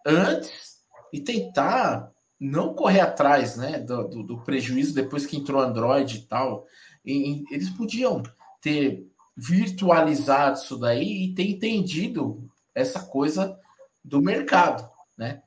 [0.06, 0.80] antes
[1.12, 6.22] e tentar não correr atrás, né, do, do, do prejuízo depois que entrou Android e
[6.22, 6.66] tal.
[7.06, 8.24] E, eles podiam
[8.62, 13.60] ter virtualizado isso daí e ter entendido essa coisa
[14.04, 15.42] do mercado, né?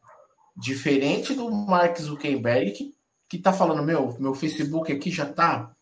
[0.57, 2.95] Diferente do Mark Zuckerberg que
[3.29, 5.75] que tá falando, meu, meu Facebook aqui já tá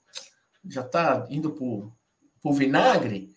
[0.65, 1.93] já tá indo pro,
[2.41, 3.32] pro vinagre,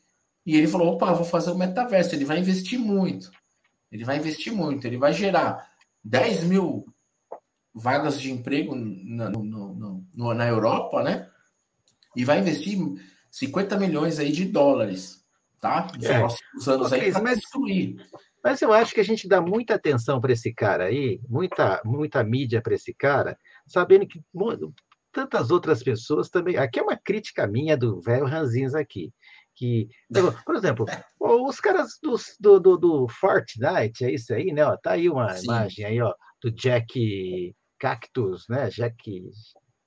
[0.46, 3.32] e ele falou, opa, vou fazer o metaverso, ele vai investir muito,
[3.92, 5.72] ele vai investir muito, ele vai gerar
[6.04, 6.86] 10 mil
[7.74, 11.30] vagas de emprego na, no, no, no, na Europa, né?
[12.16, 12.80] E vai investir
[13.30, 15.26] 50 milhões aí de dólares,
[15.60, 15.88] tá?
[15.96, 16.20] Nos é.
[16.20, 17.98] próximos anos okay, aí para mas, construir.
[18.42, 22.24] Mas eu acho que a gente dá muita atenção para esse cara aí, muita, muita
[22.24, 24.22] mídia para esse cara, sabendo que
[25.12, 26.56] tantas outras pessoas também.
[26.58, 29.12] Aqui é uma crítica minha do velho Ranzins aqui.
[29.56, 29.88] Que,
[30.46, 30.86] por exemplo,
[31.20, 34.66] os caras do, do, do, do Fortnite, é isso aí, né?
[34.66, 35.46] Ó, tá aí uma Sim.
[35.46, 38.70] imagem aí, ó, do Jack Cactus, né?
[38.70, 39.24] Jack,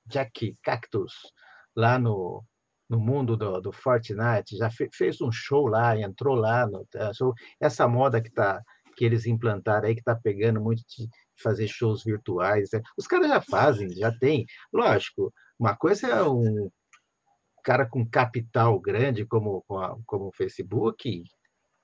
[0.07, 1.13] Jack Cactus,
[1.75, 2.43] lá no,
[2.89, 7.13] no mundo do, do Fortnite, já fe, fez um show lá, entrou lá no tá,
[7.13, 7.33] show.
[7.61, 8.61] Essa moda que tá
[8.95, 11.07] que eles implantaram aí, que está pegando muito de,
[11.41, 12.69] fazer shows virtuais.
[12.73, 12.81] Né?
[12.97, 14.45] Os caras já fazem, já tem.
[14.73, 16.69] Lógico, uma coisa é um
[17.63, 19.63] cara com capital grande como,
[20.05, 21.23] como o Facebook,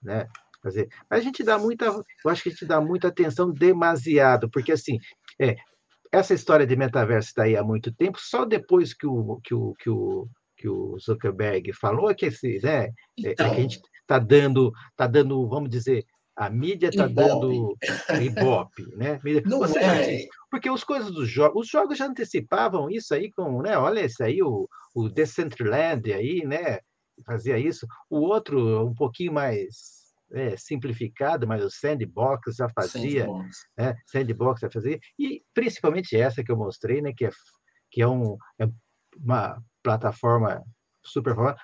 [0.01, 0.27] né?
[0.61, 0.89] Fazer.
[1.09, 4.97] A gente dá muita, eu acho que a gente dá muita atenção demasiado, porque assim,
[5.39, 5.55] é,
[6.11, 9.73] essa história de metaverso está aí há muito tempo, só depois que o, que o,
[9.75, 13.31] que o, que o Zuckerberg falou que esse, né, então...
[13.31, 13.55] é, que a então.
[13.55, 17.75] gente está dando, tá dando, vamos dizer, a mídia está dando
[18.21, 19.19] ibope, né?
[19.45, 20.25] Não Você é.
[20.51, 23.77] Porque as coisas dos jogos, os jogos já antecipavam isso aí com, né?
[23.77, 26.79] Olha esse aí, o, o Decentraland aí, né?
[27.25, 27.85] Fazia isso.
[28.09, 33.57] O outro, um pouquinho mais é, simplificado, mas o Sandbox já fazia, Sandbox.
[33.77, 33.95] Né?
[34.07, 34.99] Sandbox já fazia.
[35.19, 37.11] E principalmente essa que eu mostrei, né?
[37.15, 37.29] Que é,
[37.91, 38.67] que é, um, é
[39.17, 40.63] uma plataforma
[41.03, 41.57] super famosa.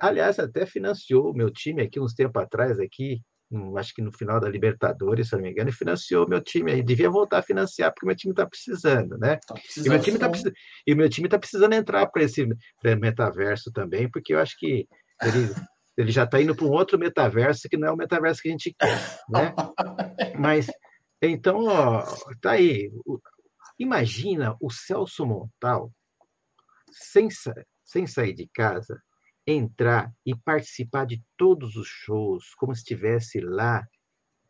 [0.00, 3.20] Aliás, até financiou o meu time aqui uns tempos atrás, aqui,
[3.78, 6.82] acho que no final da Libertadores, se não me engano, e financiou meu time aí.
[6.82, 9.38] Devia voltar a financiar, porque meu time está precisando, né?
[9.46, 10.30] Tá precisando e, meu time tá
[10.86, 12.46] e meu time está precisando entrar para esse
[12.84, 14.86] metaverso também, porque eu acho que
[15.22, 15.48] ele,
[15.96, 18.52] ele já está indo para um outro metaverso que não é o metaverso que a
[18.52, 18.98] gente quer,
[19.30, 19.54] né?
[20.38, 20.66] Mas,
[21.22, 22.04] então, ó,
[22.42, 22.90] tá aí.
[23.78, 25.90] Imagina o Celso Montal,
[26.90, 27.28] sem,
[27.84, 29.00] sem sair de casa,
[29.50, 33.88] entrar e participar de todos os shows, como se estivesse lá,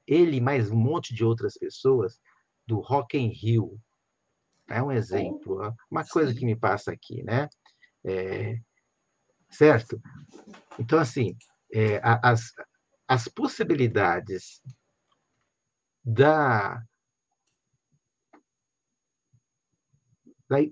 [0.04, 2.20] ele mais um monte de outras pessoas,
[2.66, 3.80] do Rock in Rio.
[4.68, 7.48] É um exemplo, uma coisa que me passa aqui, né?
[8.04, 8.58] É,
[9.48, 10.02] certo?
[10.78, 11.36] Então, assim,
[11.72, 12.52] é, as,
[13.06, 14.60] as possibilidades
[16.04, 16.82] da,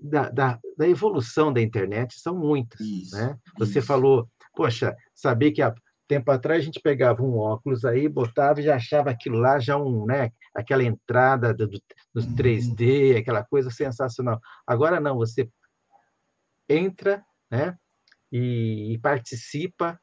[0.01, 2.79] da, da, da, evolução da internet são muitas.
[2.79, 3.37] Isso, né?
[3.57, 3.87] Você isso.
[3.87, 5.73] falou, poxa, saber que há
[6.07, 9.77] tempo atrás a gente pegava um óculos aí, botava e já achava aquilo lá, já
[9.77, 11.81] um, né, aquela entrada do, do,
[12.13, 13.19] do 3D, uhum.
[13.19, 14.39] aquela coisa sensacional.
[14.65, 15.49] Agora não, você
[16.67, 17.77] entra né,
[18.31, 19.99] e, e participa,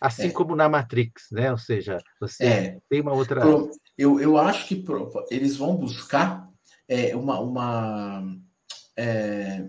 [0.00, 0.32] assim é.
[0.32, 1.50] como na Matrix, né?
[1.52, 2.78] Ou seja, você é.
[2.88, 3.42] tem uma outra.
[3.96, 4.84] Eu, eu acho que
[5.30, 6.48] eles vão buscar
[6.88, 8.24] é, uma, uma
[8.96, 9.68] é,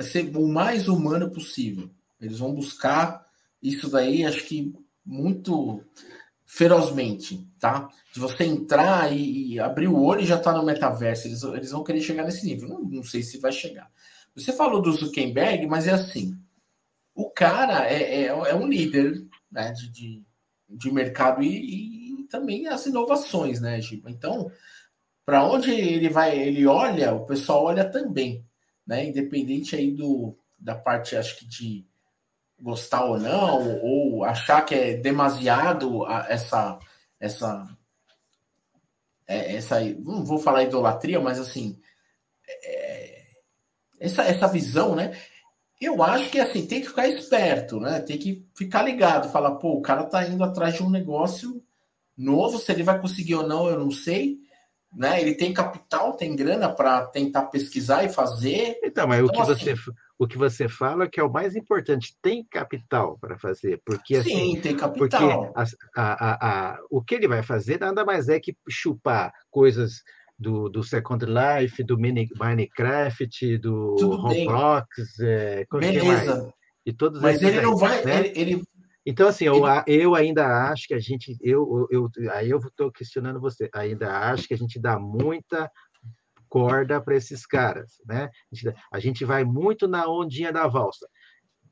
[0.00, 1.90] ser o mais humano possível.
[2.20, 3.26] Eles vão buscar
[3.62, 4.74] isso daí, acho que
[5.04, 5.82] muito
[6.44, 7.88] ferozmente, tá?
[8.12, 11.26] De você entrar e, e abrir o olho e já tá no metaverso.
[11.26, 12.68] Eles, eles vão querer chegar nesse nível.
[12.68, 13.90] Não, não sei se vai chegar.
[14.34, 16.36] Você falou do Zuckerberg, mas é assim.
[17.14, 20.22] O cara é, é, é um líder né, de, de,
[20.68, 24.10] de mercado e, e, também as inovações, né, Giba?
[24.10, 24.50] Então,
[25.24, 28.44] para onde ele vai, ele olha, o pessoal olha também
[28.86, 29.06] né?
[29.06, 31.86] Independente aí do, da parte, acho que de
[32.58, 36.78] gostar ou não, ou achar que é demasiado essa
[37.20, 37.76] essa
[39.26, 41.78] é, essa não vou falar idolatria, mas assim
[42.64, 43.26] é,
[44.00, 45.18] essa essa visão, né?
[45.78, 48.00] Eu acho que assim tem que ficar esperto, né?
[48.00, 51.62] Tem que ficar ligado, falar, pô, o cara tá indo atrás de um negócio
[52.16, 54.38] novo, se ele vai conseguir ou não, eu não sei
[54.96, 55.20] né?
[55.20, 58.80] Ele tem capital, tem grana para tentar pesquisar e fazer.
[58.82, 61.30] Então, mas então, o, que assim, você, o que você fala é que é o
[61.30, 65.52] mais importante, tem capital para fazer, porque sim, assim, tem capital.
[65.52, 70.02] Porque a, a, a, o que ele vai fazer nada mais é que chupar coisas
[70.38, 76.52] do, do Second Life, do Mini, Minecraft, do Roblox, é, Beleza.
[76.84, 78.20] E todos Mas ele aí, não vai, né?
[78.20, 78.64] ele, ele,
[79.06, 81.36] então, assim, eu, eu ainda acho que a gente.
[81.40, 83.70] Eu, eu, aí eu estou questionando você.
[83.72, 85.70] Ainda acho que a gente dá muita
[86.48, 88.28] corda para esses caras, né?
[88.52, 91.06] A gente, a gente vai muito na ondinha da valsa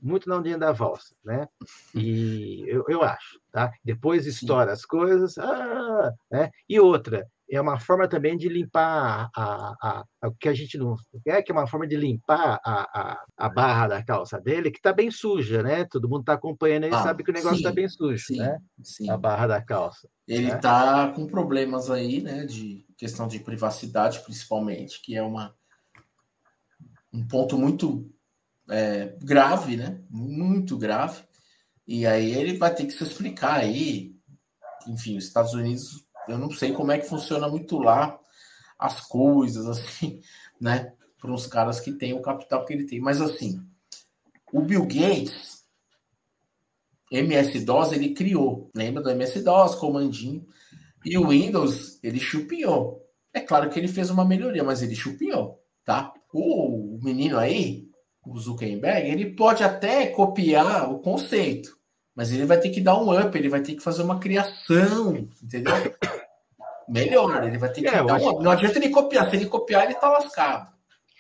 [0.05, 1.49] muito na ondinha da valsa, né?
[1.95, 3.73] E eu, eu acho, tá?
[3.83, 6.51] Depois estoura as coisas, ah, né?
[6.69, 10.79] E outra, é uma forma também de limpar a, a, a, o que a gente
[10.79, 14.71] não quer, que é uma forma de limpar a, a, a barra da calça dele,
[14.71, 15.85] que está bem suja, né?
[15.85, 18.59] Todo mundo está acompanhando e ah, sabe que o negócio está bem sujo, sim, né?
[18.83, 19.11] Sim.
[19.11, 20.09] A barra da calça.
[20.27, 21.13] Ele está né?
[21.15, 22.45] com problemas aí, né?
[22.45, 25.55] De questão de privacidade, principalmente, que é uma
[27.13, 28.11] um ponto muito
[28.69, 30.01] é, grave, né?
[30.11, 31.23] Muito grave.
[31.87, 34.17] E aí ele vai ter que se explicar aí.
[34.89, 38.19] Enfim, os Estados Unidos eu não sei como é que funciona muito lá
[38.79, 40.21] as coisas, assim,
[40.61, 40.93] né?
[41.19, 43.01] Para uns caras que têm o capital que ele tem.
[43.01, 43.61] Mas, assim,
[44.53, 45.65] o Bill Gates,
[47.11, 48.71] MS-DOS, ele criou.
[48.75, 50.47] Lembra do MS-DOS, comandinho?
[51.05, 53.05] E o Windows, ele chupinhou.
[53.33, 56.15] É claro que ele fez uma melhoria, mas ele chupinhou, tá?
[56.33, 57.89] O menino aí,
[58.25, 61.77] o Zuckerberg, ele pode até copiar o conceito,
[62.15, 65.29] mas ele vai ter que dar um up, ele vai ter que fazer uma criação,
[65.43, 65.75] entendeu?
[66.89, 68.43] Melhor, ele vai ter que é, dar um up.
[68.43, 70.73] Não adianta ele copiar, se ele copiar, ele tá lascado.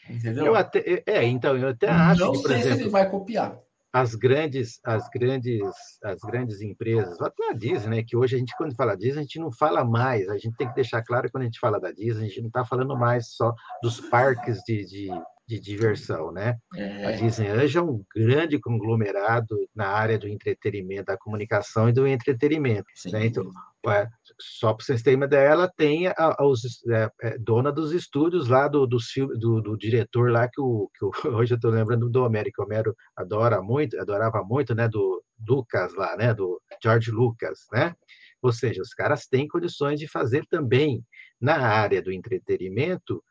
[0.09, 0.47] Entendeu?
[0.47, 3.59] Eu até, é, então, eu até acho Não que, sei exemplo, se ele vai copiar.
[3.93, 5.62] As grandes, as grandes,
[6.03, 9.23] as grandes empresas, até a Disney, né, que hoje a gente, quando fala Disney, a
[9.23, 11.81] gente não fala mais, a gente tem que deixar claro que quando a gente fala
[11.81, 15.09] da Disney, a gente não está falando mais só dos parques de, de
[15.47, 16.57] de diversão, né?
[16.74, 17.07] É.
[17.07, 22.07] A Disney hoje é um grande conglomerado na área do entretenimento, da comunicação e do
[22.07, 22.86] entretenimento.
[23.12, 23.26] Né?
[23.26, 23.51] Então,
[23.86, 24.09] é,
[24.40, 27.92] só para vocês terem uma ideia, ela tem a, a, os, é, é, dona dos
[27.92, 28.97] estúdios lá do, do,
[29.38, 32.61] do, do diretor lá que, o, que o, hoje eu estou lembrando do Homero, que
[32.61, 34.88] o Homero adora muito, adorava muito, né?
[34.88, 36.32] Do Lucas lá, né?
[36.32, 37.95] Do George Lucas, né?
[38.40, 41.05] Ou seja, os caras têm condições de fazer também
[41.40, 43.22] na área do entretenimento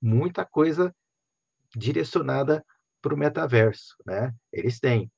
[0.00, 0.94] muita coisa
[1.76, 2.64] direcionada
[3.00, 4.32] para o metaverso, né?
[4.52, 5.10] Eles têm.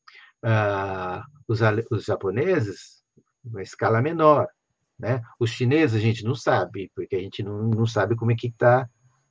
[0.43, 3.03] ah, os, os japoneses,
[3.45, 4.49] uma escala menor.
[4.99, 5.23] Né?
[5.39, 8.49] Os chineses a gente não sabe, porque a gente não, não sabe como é que
[8.49, 8.89] está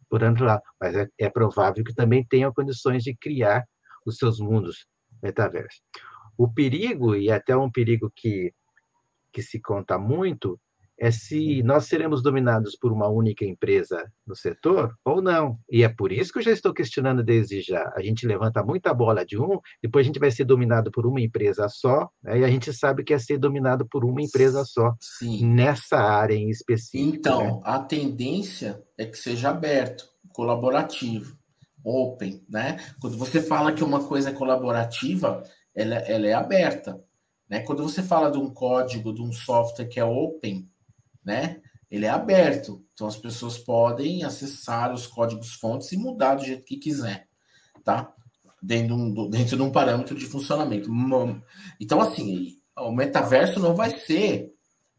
[0.09, 3.63] por ano lá, mas é, é provável que também tenham condições de criar
[4.03, 4.87] os seus mundos
[5.21, 5.81] metaversos.
[6.35, 8.51] O perigo, e até um perigo que,
[9.31, 10.59] que se conta muito,
[10.99, 15.57] é se nós seremos dominados por uma única empresa no setor ou não.
[15.71, 17.91] E é por isso que eu já estou questionando desde já.
[17.95, 21.21] A gente levanta muita bola de um, depois a gente vai ser dominado por uma
[21.21, 22.39] empresa só, né?
[22.39, 25.45] e a gente sabe que é ser dominado por uma empresa só, Sim.
[25.45, 27.15] nessa área em específico.
[27.15, 27.61] Então, né?
[27.63, 31.37] a tendência é que seja aberto, colaborativo,
[31.83, 32.77] open, né?
[32.99, 35.43] Quando você fala que uma coisa é colaborativa,
[35.73, 37.01] ela, ela é aberta.
[37.49, 37.61] Né?
[37.61, 40.69] Quando você fala de um código, de um software que é open,
[41.29, 41.61] né?
[41.91, 46.65] Ele é aberto, então as pessoas podem acessar os códigos fontes e mudar do jeito
[46.65, 47.27] que quiser,
[47.83, 48.11] tá?
[48.61, 50.89] Dentro de um, dentro de um parâmetro de funcionamento.
[51.79, 54.51] Então, assim, o metaverso não vai ser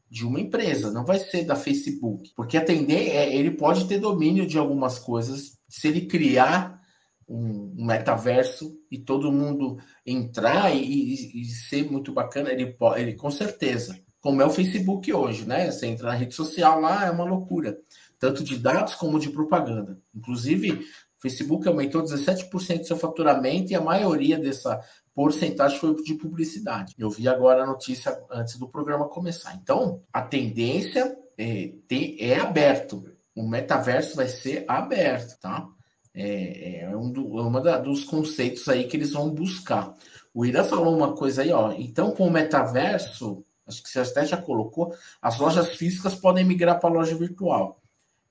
[0.08, 4.46] de uma empresa, não vai ser da Facebook, porque atender é, ele pode ter domínio
[4.46, 6.80] de algumas coisas se ele criar
[7.28, 13.14] um, um metaverso e todo mundo entrar e, e, e, ser muito bacana, ele, ele
[13.14, 15.70] com certeza como é o Facebook hoje, né?
[15.70, 17.78] Você entra na rede social lá, é uma loucura.
[18.18, 19.98] Tanto de dados como de propaganda.
[20.14, 24.80] Inclusive, o Facebook aumentou 17% do seu faturamento e a maioria dessa
[25.14, 26.94] porcentagem foi de publicidade.
[26.98, 29.54] Eu vi agora a notícia antes do programa começar.
[29.54, 31.72] Então, a tendência é,
[32.18, 33.04] é aberto.
[33.34, 35.66] O metaverso vai ser aberto, tá?
[36.14, 39.94] É, é um do, é uma da, dos conceitos aí que eles vão buscar.
[40.34, 41.72] O Ira falou uma coisa aí, ó.
[41.72, 46.78] Então, com o metaverso, acho que você até já colocou, as lojas físicas podem migrar
[46.78, 47.80] para a loja virtual.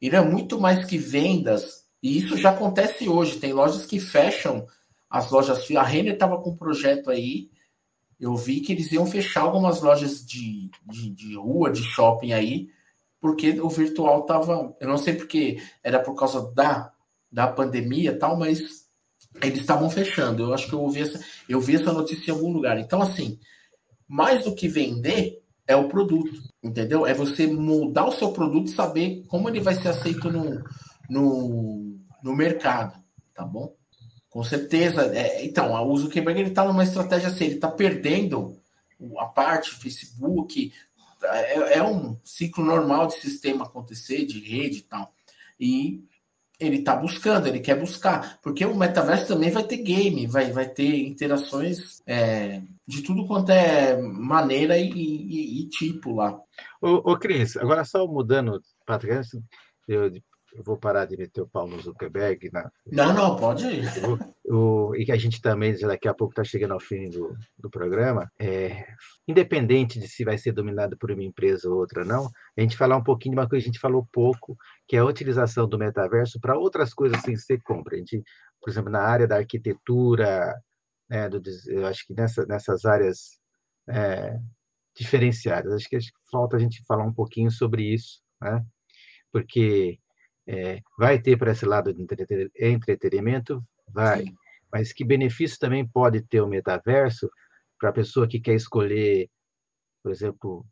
[0.01, 3.39] Ele é muito mais que vendas, e isso já acontece hoje.
[3.39, 4.65] Tem lojas que fecham
[5.09, 5.69] as lojas.
[5.71, 7.49] A Renner estava com um projeto aí,
[8.19, 12.69] eu vi que eles iam fechar algumas lojas de, de, de rua, de shopping aí,
[13.19, 14.75] porque o virtual estava.
[14.79, 16.91] Eu não sei porque era por causa da,
[17.31, 18.87] da pandemia tal, mas
[19.41, 20.43] eles estavam fechando.
[20.43, 22.77] Eu acho que eu ouvi essa, eu vi essa notícia em algum lugar.
[22.77, 23.39] Então, assim,
[24.09, 27.05] mais do que vender é o produto, entendeu?
[27.05, 30.63] É você moldar o seu produto e saber como ele vai ser aceito no,
[31.07, 32.99] no, no mercado,
[33.35, 33.75] tá bom?
[34.31, 35.15] Com certeza.
[35.15, 38.59] É, então, o Zuckerberg ele está numa estratégia assim, ele está perdendo
[39.17, 40.73] a parte Facebook.
[41.21, 45.13] É, é, um ciclo normal de sistema acontecer, de rede e tal.
[45.59, 46.03] E
[46.59, 50.67] ele está buscando, ele quer buscar, porque o metaverso também vai ter game, vai, vai
[50.67, 56.37] ter interações é, de tudo quanto é maneira e, e, e tipo lá.
[56.81, 59.21] Ô, ô, Cris, agora só mudando, Patrick,
[59.87, 60.11] eu,
[60.53, 62.49] eu vou parar de meter o pau no Zuckerberg.
[62.51, 63.85] Na, não, não, pode ir.
[64.45, 67.69] O, e que a gente também, daqui a pouco, está chegando ao fim do, do
[67.69, 68.31] programa.
[68.39, 68.85] É,
[69.27, 72.97] independente de se vai ser dominado por uma empresa ou outra, não, a gente falar
[72.97, 75.77] um pouquinho de uma coisa que a gente falou pouco, que é a utilização do
[75.77, 77.95] metaverso para outras coisas sem ser compra.
[77.95, 78.23] A gente,
[78.59, 80.55] por exemplo, na área da arquitetura,
[81.09, 83.39] né, do, eu acho que nessa, nessas áreas
[83.87, 84.39] é,
[84.95, 88.63] diferenciadas, acho que, acho que falta a gente falar um pouquinho sobre isso, né?
[89.31, 89.99] porque
[90.51, 92.01] é, vai ter para esse lado de
[92.59, 93.63] entretenimento?
[93.87, 94.23] Vai.
[94.23, 94.35] Sim.
[94.73, 97.29] Mas que benefício também pode ter o metaverso
[97.79, 99.29] para a pessoa que quer escolher,
[100.01, 100.65] por exemplo,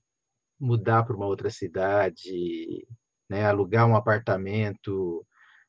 [0.59, 2.87] mudar para uma outra cidade,
[3.29, 5.23] né, alugar um apartamento,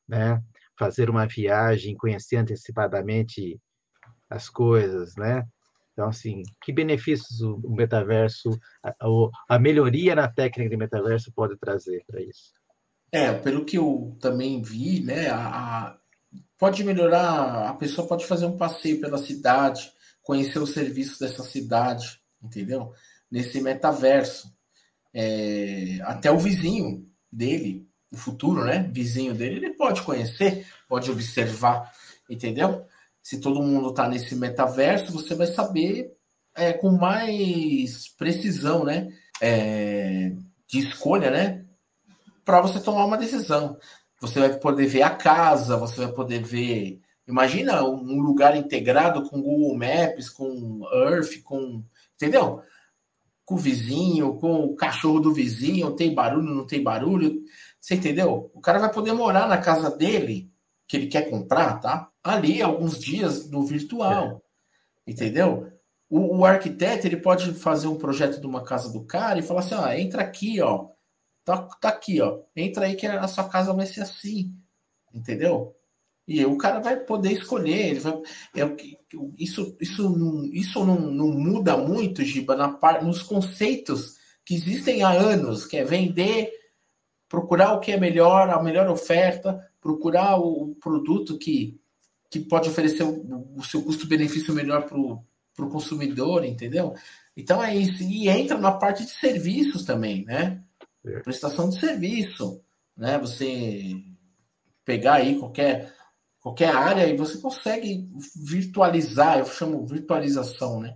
[0.07, 0.41] né,
[0.77, 3.61] fazer uma viagem, conhecer antecipadamente
[4.27, 5.45] as coisas, né?
[5.93, 8.95] Então, assim, que benefícios o metaverso, a,
[9.49, 12.58] a melhoria na técnica de metaverso pode trazer para isso?
[13.11, 15.97] É, pelo que eu também vi, né, a, a,
[16.57, 19.91] pode melhorar, a pessoa pode fazer um passeio pela cidade,
[20.21, 22.93] conhecer os serviços dessa cidade, entendeu?
[23.31, 24.53] Nesse metaverso.
[25.11, 28.87] É, até o vizinho dele, o futuro, né?
[28.91, 31.91] Vizinho dele, ele pode conhecer, pode observar,
[32.29, 32.85] entendeu?
[33.23, 36.15] Se todo mundo está nesse metaverso, você vai saber
[36.55, 39.07] é, com mais precisão, né?
[39.41, 40.31] É,
[40.67, 41.65] de escolha, né?
[42.49, 43.77] Para você tomar uma decisão.
[44.19, 46.99] Você vai poder ver a casa, você vai poder ver.
[47.27, 51.83] Imagina um lugar integrado com Google Maps, com Earth, com.
[52.15, 52.63] Entendeu?
[53.45, 57.39] Com o vizinho, com o cachorro do vizinho, tem barulho, não tem barulho.
[57.79, 58.49] Você entendeu?
[58.55, 60.51] O cara vai poder morar na casa dele,
[60.87, 62.09] que ele quer comprar, tá?
[62.23, 64.41] Ali, alguns dias no virtual.
[65.05, 65.11] É.
[65.11, 65.71] Entendeu?
[66.09, 69.59] O, o, arquiteto ele pode fazer um projeto de uma casa do cara e falar
[69.59, 70.87] assim: ó, entra aqui, ó.
[71.49, 72.41] Tá, tá aqui, ó.
[72.55, 74.53] Entra aí que a sua casa vai ser assim.
[75.11, 75.75] Entendeu?
[76.27, 77.87] E o cara vai poder escolher.
[77.87, 78.13] Ele vai,
[78.55, 78.75] é,
[79.35, 85.09] isso isso, não, isso não, não muda muito, Giba, na, nos conceitos que existem há
[85.09, 86.51] anos, que é vender,
[87.27, 91.81] procurar o que é melhor, a melhor oferta, procurar o, produto que,
[92.29, 96.93] que pode oferecer o, o seu custo-benefício melhor para o consumidor, entendeu?
[97.35, 98.03] Então é isso.
[98.03, 100.63] E entra na parte de serviços também, né?
[101.09, 101.19] É.
[101.21, 102.61] Prestação de serviço,
[102.95, 103.17] né?
[103.19, 103.95] Você
[104.85, 105.93] pegar aí qualquer
[106.39, 110.95] qualquer área e você consegue virtualizar, eu chamo virtualização, né?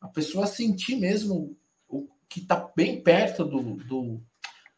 [0.00, 4.22] A pessoa sentir mesmo o que está bem perto do, do,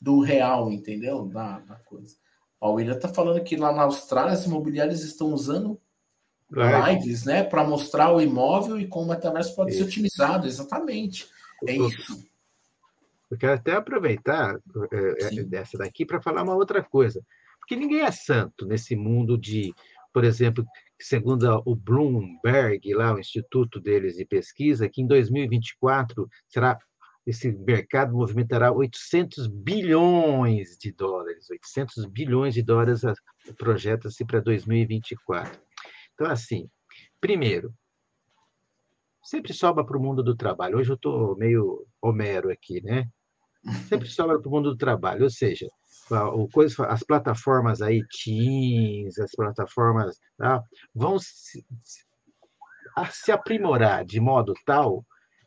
[0.01, 1.27] do real, entendeu?
[1.27, 2.17] Da, da coisa.
[2.61, 5.81] O William está falando que lá na Austrália as imobiliárias estão usando
[6.51, 9.81] lives, né, para mostrar o imóvel e como o metaverso pode isso.
[9.81, 11.27] ser otimizado, exatamente.
[11.67, 12.25] É isso.
[13.33, 14.61] Eu quero até aproveitar
[14.93, 17.25] é, dessa daqui para falar uma outra coisa.
[17.59, 19.73] Porque ninguém é santo nesse mundo de,
[20.13, 20.63] por exemplo,
[21.01, 26.79] segundo o Bloomberg, lá o instituto deles de pesquisa, que em 2024 será
[27.27, 33.01] esse mercado movimentará 800 bilhões de dólares, 800 bilhões de dólares
[33.57, 35.59] projeta-se para 2024.
[36.13, 36.69] Então, assim,
[37.19, 37.73] primeiro,
[39.23, 40.77] sempre sobra para o mundo do trabalho.
[40.77, 43.09] Hoje eu estou meio Homero aqui, né?
[43.89, 45.69] Sempre sobra para o mundo do trabalho, ou seja,
[46.89, 50.63] as plataformas aí, Teams, as plataformas tá,
[50.95, 51.65] vão se,
[53.11, 55.05] se aprimorar de modo tal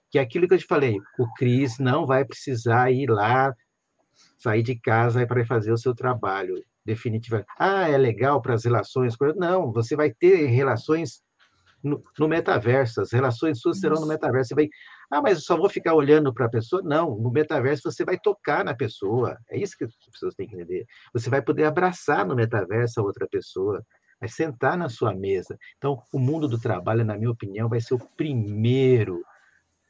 [0.09, 3.53] que aquilo que eu te falei, o Cris não vai precisar ir lá,
[4.37, 6.55] sair de casa para fazer o seu trabalho
[6.85, 7.49] definitivamente.
[7.59, 9.15] Ah, é legal para as relações.
[9.35, 11.21] Não, você vai ter relações
[11.83, 14.49] no, no, metaverso, as relações suas serão no metaverso.
[14.49, 14.69] Você vai,
[15.11, 16.81] ah, mas eu só vou ficar olhando para a pessoa?
[16.83, 19.37] Não, no metaverso você vai tocar na pessoa.
[19.49, 20.85] É isso que as pessoas têm que entender.
[21.13, 23.83] Você vai poder abraçar no metaverso a outra pessoa,
[24.19, 25.57] vai sentar na sua mesa.
[25.77, 29.23] Então, o mundo do trabalho, na minha opinião, vai ser o primeiro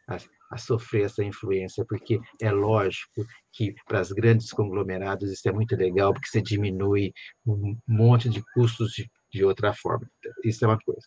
[0.08, 0.18] a,
[0.52, 5.76] a sofrer essa influência, porque é lógico que para os grandes conglomerados isso é muito
[5.76, 7.14] legal, porque você diminui
[7.46, 10.08] um monte de custos de, de outra forma.
[10.44, 11.06] Isso é uma coisa.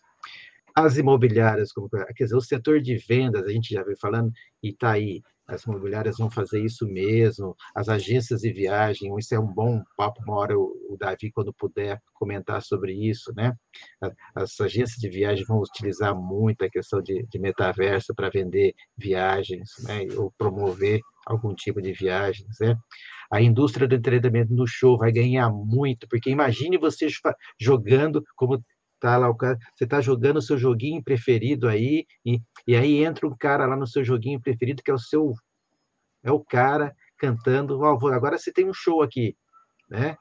[0.81, 4.31] As imobiliárias, como, quer dizer, o setor de vendas, a gente já veio falando,
[4.63, 9.39] e está aí, as imobiliárias vão fazer isso mesmo, as agências de viagem, isso é
[9.39, 13.53] um bom papo, uma hora o, Davi, quando puder, comentar sobre isso, né?
[14.33, 19.71] As agências de viagem vão utilizar muito a questão de, de metaverso para vender viagens,
[19.83, 20.05] né?
[20.15, 22.77] Ou promover algum tipo de viagens, né?
[23.31, 27.07] A indústria do entretenimento no show vai ganhar muito, porque imagine você
[27.59, 28.63] jogando como
[28.99, 33.03] tá lá o cara, você tá jogando o seu joguinho preferido aí e, e aí
[33.03, 35.33] entra um cara lá no seu joguinho preferido que é o seu
[36.23, 39.35] é o cara cantando, oh, agora você tem um show aqui,
[39.89, 40.17] né?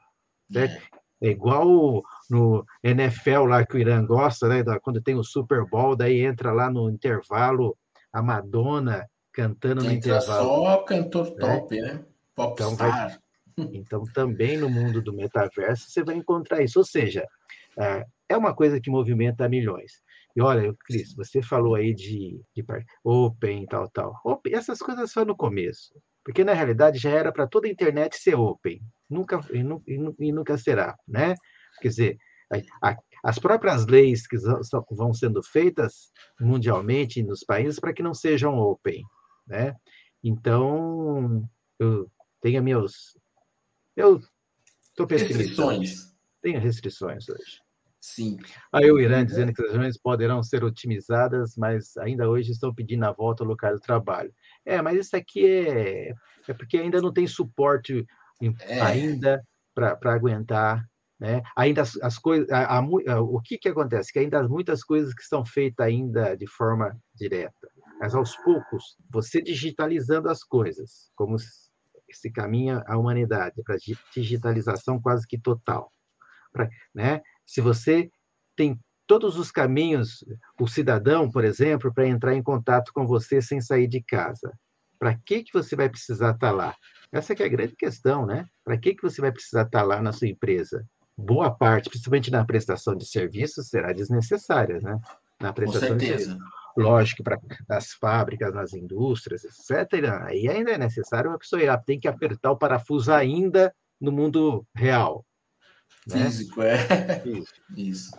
[0.55, 0.65] É.
[1.23, 4.63] é igual no NFL lá que o Irã gosta, né?
[4.83, 7.77] Quando tem o Super Bowl, daí entra lá no intervalo
[8.13, 10.49] a Madonna cantando entra no intervalo.
[10.49, 11.37] Só cantor né?
[11.37, 12.05] top, né?
[12.35, 12.73] Popstar.
[12.73, 13.19] Então, vai,
[13.75, 16.79] então, também no mundo do metaverso você vai encontrar isso.
[16.79, 17.27] Ou seja,
[18.29, 19.93] é, uma coisa que movimenta milhões.
[20.37, 22.65] E olha, Cris, você falou aí de, de
[23.03, 24.15] open, tal, tal.
[24.25, 25.95] Open, essas coisas só no começo.
[26.25, 28.81] Porque, na realidade, já era para toda a internet ser open.
[29.09, 29.61] Nunca, e,
[29.93, 31.35] e, e nunca será, né?
[31.81, 32.19] Quer dizer,
[32.53, 34.37] a, a, as próprias leis que
[34.91, 39.03] vão sendo feitas mundialmente nos países para que não sejam open,
[39.47, 39.75] né?
[40.23, 41.49] Então,
[41.79, 42.11] eu
[42.41, 43.19] tenho meus...
[43.97, 44.21] Eu
[44.91, 45.39] estou pesquisando.
[45.39, 46.17] Restrições.
[46.43, 47.68] Tenho restrições hoje.
[48.01, 48.39] Sim.
[48.73, 53.05] Aí o Irã dizendo que as reuniões poderão ser otimizadas, mas ainda hoje estão pedindo
[53.05, 54.33] a volta ao local do trabalho.
[54.65, 56.15] É, mas isso aqui é,
[56.47, 58.07] é porque ainda não tem suporte
[58.61, 58.81] é.
[58.81, 59.43] ainda
[59.75, 60.85] para aguentar.
[61.19, 61.43] Né?
[61.57, 62.47] Ainda as, as coisas,
[63.21, 64.13] o que, que acontece?
[64.13, 67.69] Que ainda há muitas coisas que são feitas ainda de forma direta.
[67.99, 73.77] Mas aos poucos, você digitalizando as coisas, como se caminha a humanidade para
[74.15, 75.93] digitalização quase que total,
[76.53, 77.21] pra, né?
[77.49, 78.11] Se você
[78.55, 80.23] tem todos os caminhos,
[80.61, 84.53] o cidadão, por exemplo, para entrar em contato com você sem sair de casa.
[84.99, 86.75] Para que, que você vai precisar estar tá lá?
[87.11, 88.45] Essa é a grande questão, né?
[88.63, 90.85] Para que, que você vai precisar estar tá lá na sua empresa?
[91.17, 95.01] Boa parte, principalmente na prestação de serviços, será desnecessária, né?
[95.41, 96.35] Na prestação com certeza.
[96.35, 96.41] de
[96.77, 97.41] lógico, para
[97.71, 100.05] as fábricas, nas indústrias, etc.
[100.23, 104.67] Aí ainda é necessário uma pessoa ir tem que apertar o parafuso ainda no mundo
[104.75, 105.25] real.
[106.07, 106.25] Né?
[106.25, 107.23] Físico, é.
[107.27, 107.55] Isso.
[107.77, 108.11] Isso.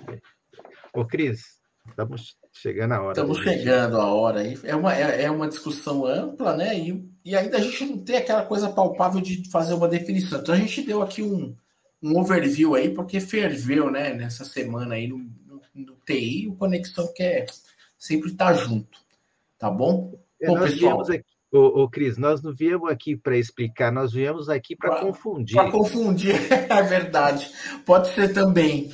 [0.93, 3.11] Ô, Cris, estamos chegando a hora.
[3.11, 4.57] Estamos chegando a hora aí.
[4.63, 6.77] É uma, é, é, uma discussão ampla, né?
[6.77, 10.39] E, e ainda a gente não tem aquela coisa palpável de fazer uma definição.
[10.39, 11.55] Então a gente deu aqui um,
[12.01, 17.11] um overview aí, porque ferveu, né, nessa semana aí no, no, no TI, o Conexão
[17.13, 17.45] quer
[17.97, 18.99] sempre estar tá junto,
[19.57, 20.17] tá bom?
[20.41, 23.91] É, bom, nós pessoal, viemos aqui, ô, ô, Cris, nós não viemos aqui para explicar,
[23.91, 25.55] nós viemos aqui para confundir.
[25.55, 26.35] Para confundir,
[26.69, 27.51] é verdade.
[27.85, 28.93] Pode ser também.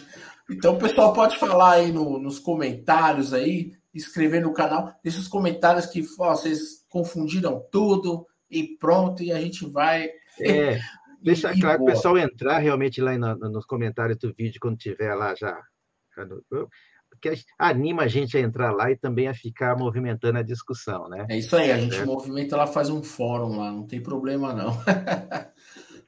[0.49, 5.27] Então, o pessoal pode falar aí no, nos comentários aí, escrever no canal, deixa os
[5.27, 10.09] comentários que ó, vocês confundiram tudo e pronto, e a gente vai.
[10.39, 10.79] É,
[11.21, 15.13] deixa e, claro o pessoal entrar realmente lá no, nos comentários do vídeo quando tiver
[15.15, 15.59] lá já.
[17.57, 21.25] Anima a gente a entrar lá e também a ficar movimentando a discussão, né?
[21.29, 22.05] É isso aí, a gente é.
[22.05, 24.75] movimenta lá, faz um fórum lá, não tem problema não.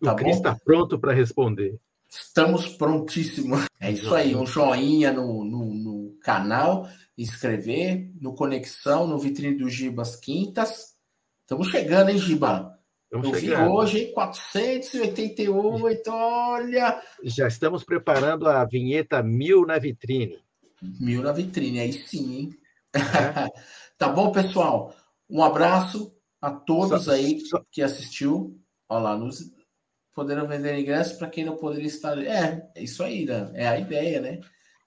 [0.03, 1.79] tá o Cris está pronto para responder.
[2.09, 3.65] Estamos prontíssimos.
[3.79, 6.87] É isso aí, um joinha no, no, no canal,
[7.17, 10.95] inscrever no Conexão, no Vitrine do Gibas Quintas.
[11.41, 12.77] Estamos chegando, hein, Giba?
[13.05, 13.63] Estamos Eu chegando.
[13.63, 17.01] vi hoje 488, olha.
[17.23, 20.37] Já estamos preparando a vinheta mil na vitrine.
[20.81, 22.49] Mil na vitrine, aí sim, hein?
[22.93, 22.99] É.
[23.97, 24.95] tá bom, pessoal?
[25.29, 27.63] Um abraço a todos só, aí só...
[27.71, 28.59] que assistiu.
[28.89, 29.51] Olha lá, nos,
[30.13, 32.17] poderão vender ingressos para quem não poderia estar.
[32.17, 33.51] É, é isso aí, né?
[33.53, 34.39] É a ideia, né?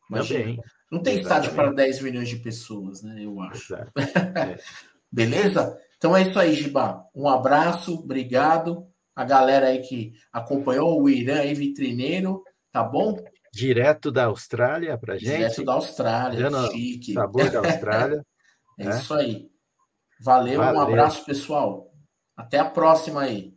[0.09, 0.63] Imagina.
[0.91, 3.25] Não tem estádio para 10 milhões de pessoas, né?
[3.25, 3.77] Eu acho.
[3.77, 3.87] É.
[5.13, 5.79] Beleza?
[5.97, 7.07] Então é isso aí, Giba.
[7.15, 8.89] Um abraço, obrigado.
[9.15, 13.17] A galera aí que acompanhou o Irã aí, vitrineiro, tá bom?
[13.53, 15.37] Direto da Austrália para gente.
[15.37, 17.13] Direto da Austrália, Dando chique.
[17.13, 18.25] Sabor da Austrália.
[18.79, 18.99] é né?
[18.99, 19.51] isso aí.
[20.23, 21.93] Valeu, Valeu, um abraço, pessoal.
[22.37, 23.55] Até a próxima aí.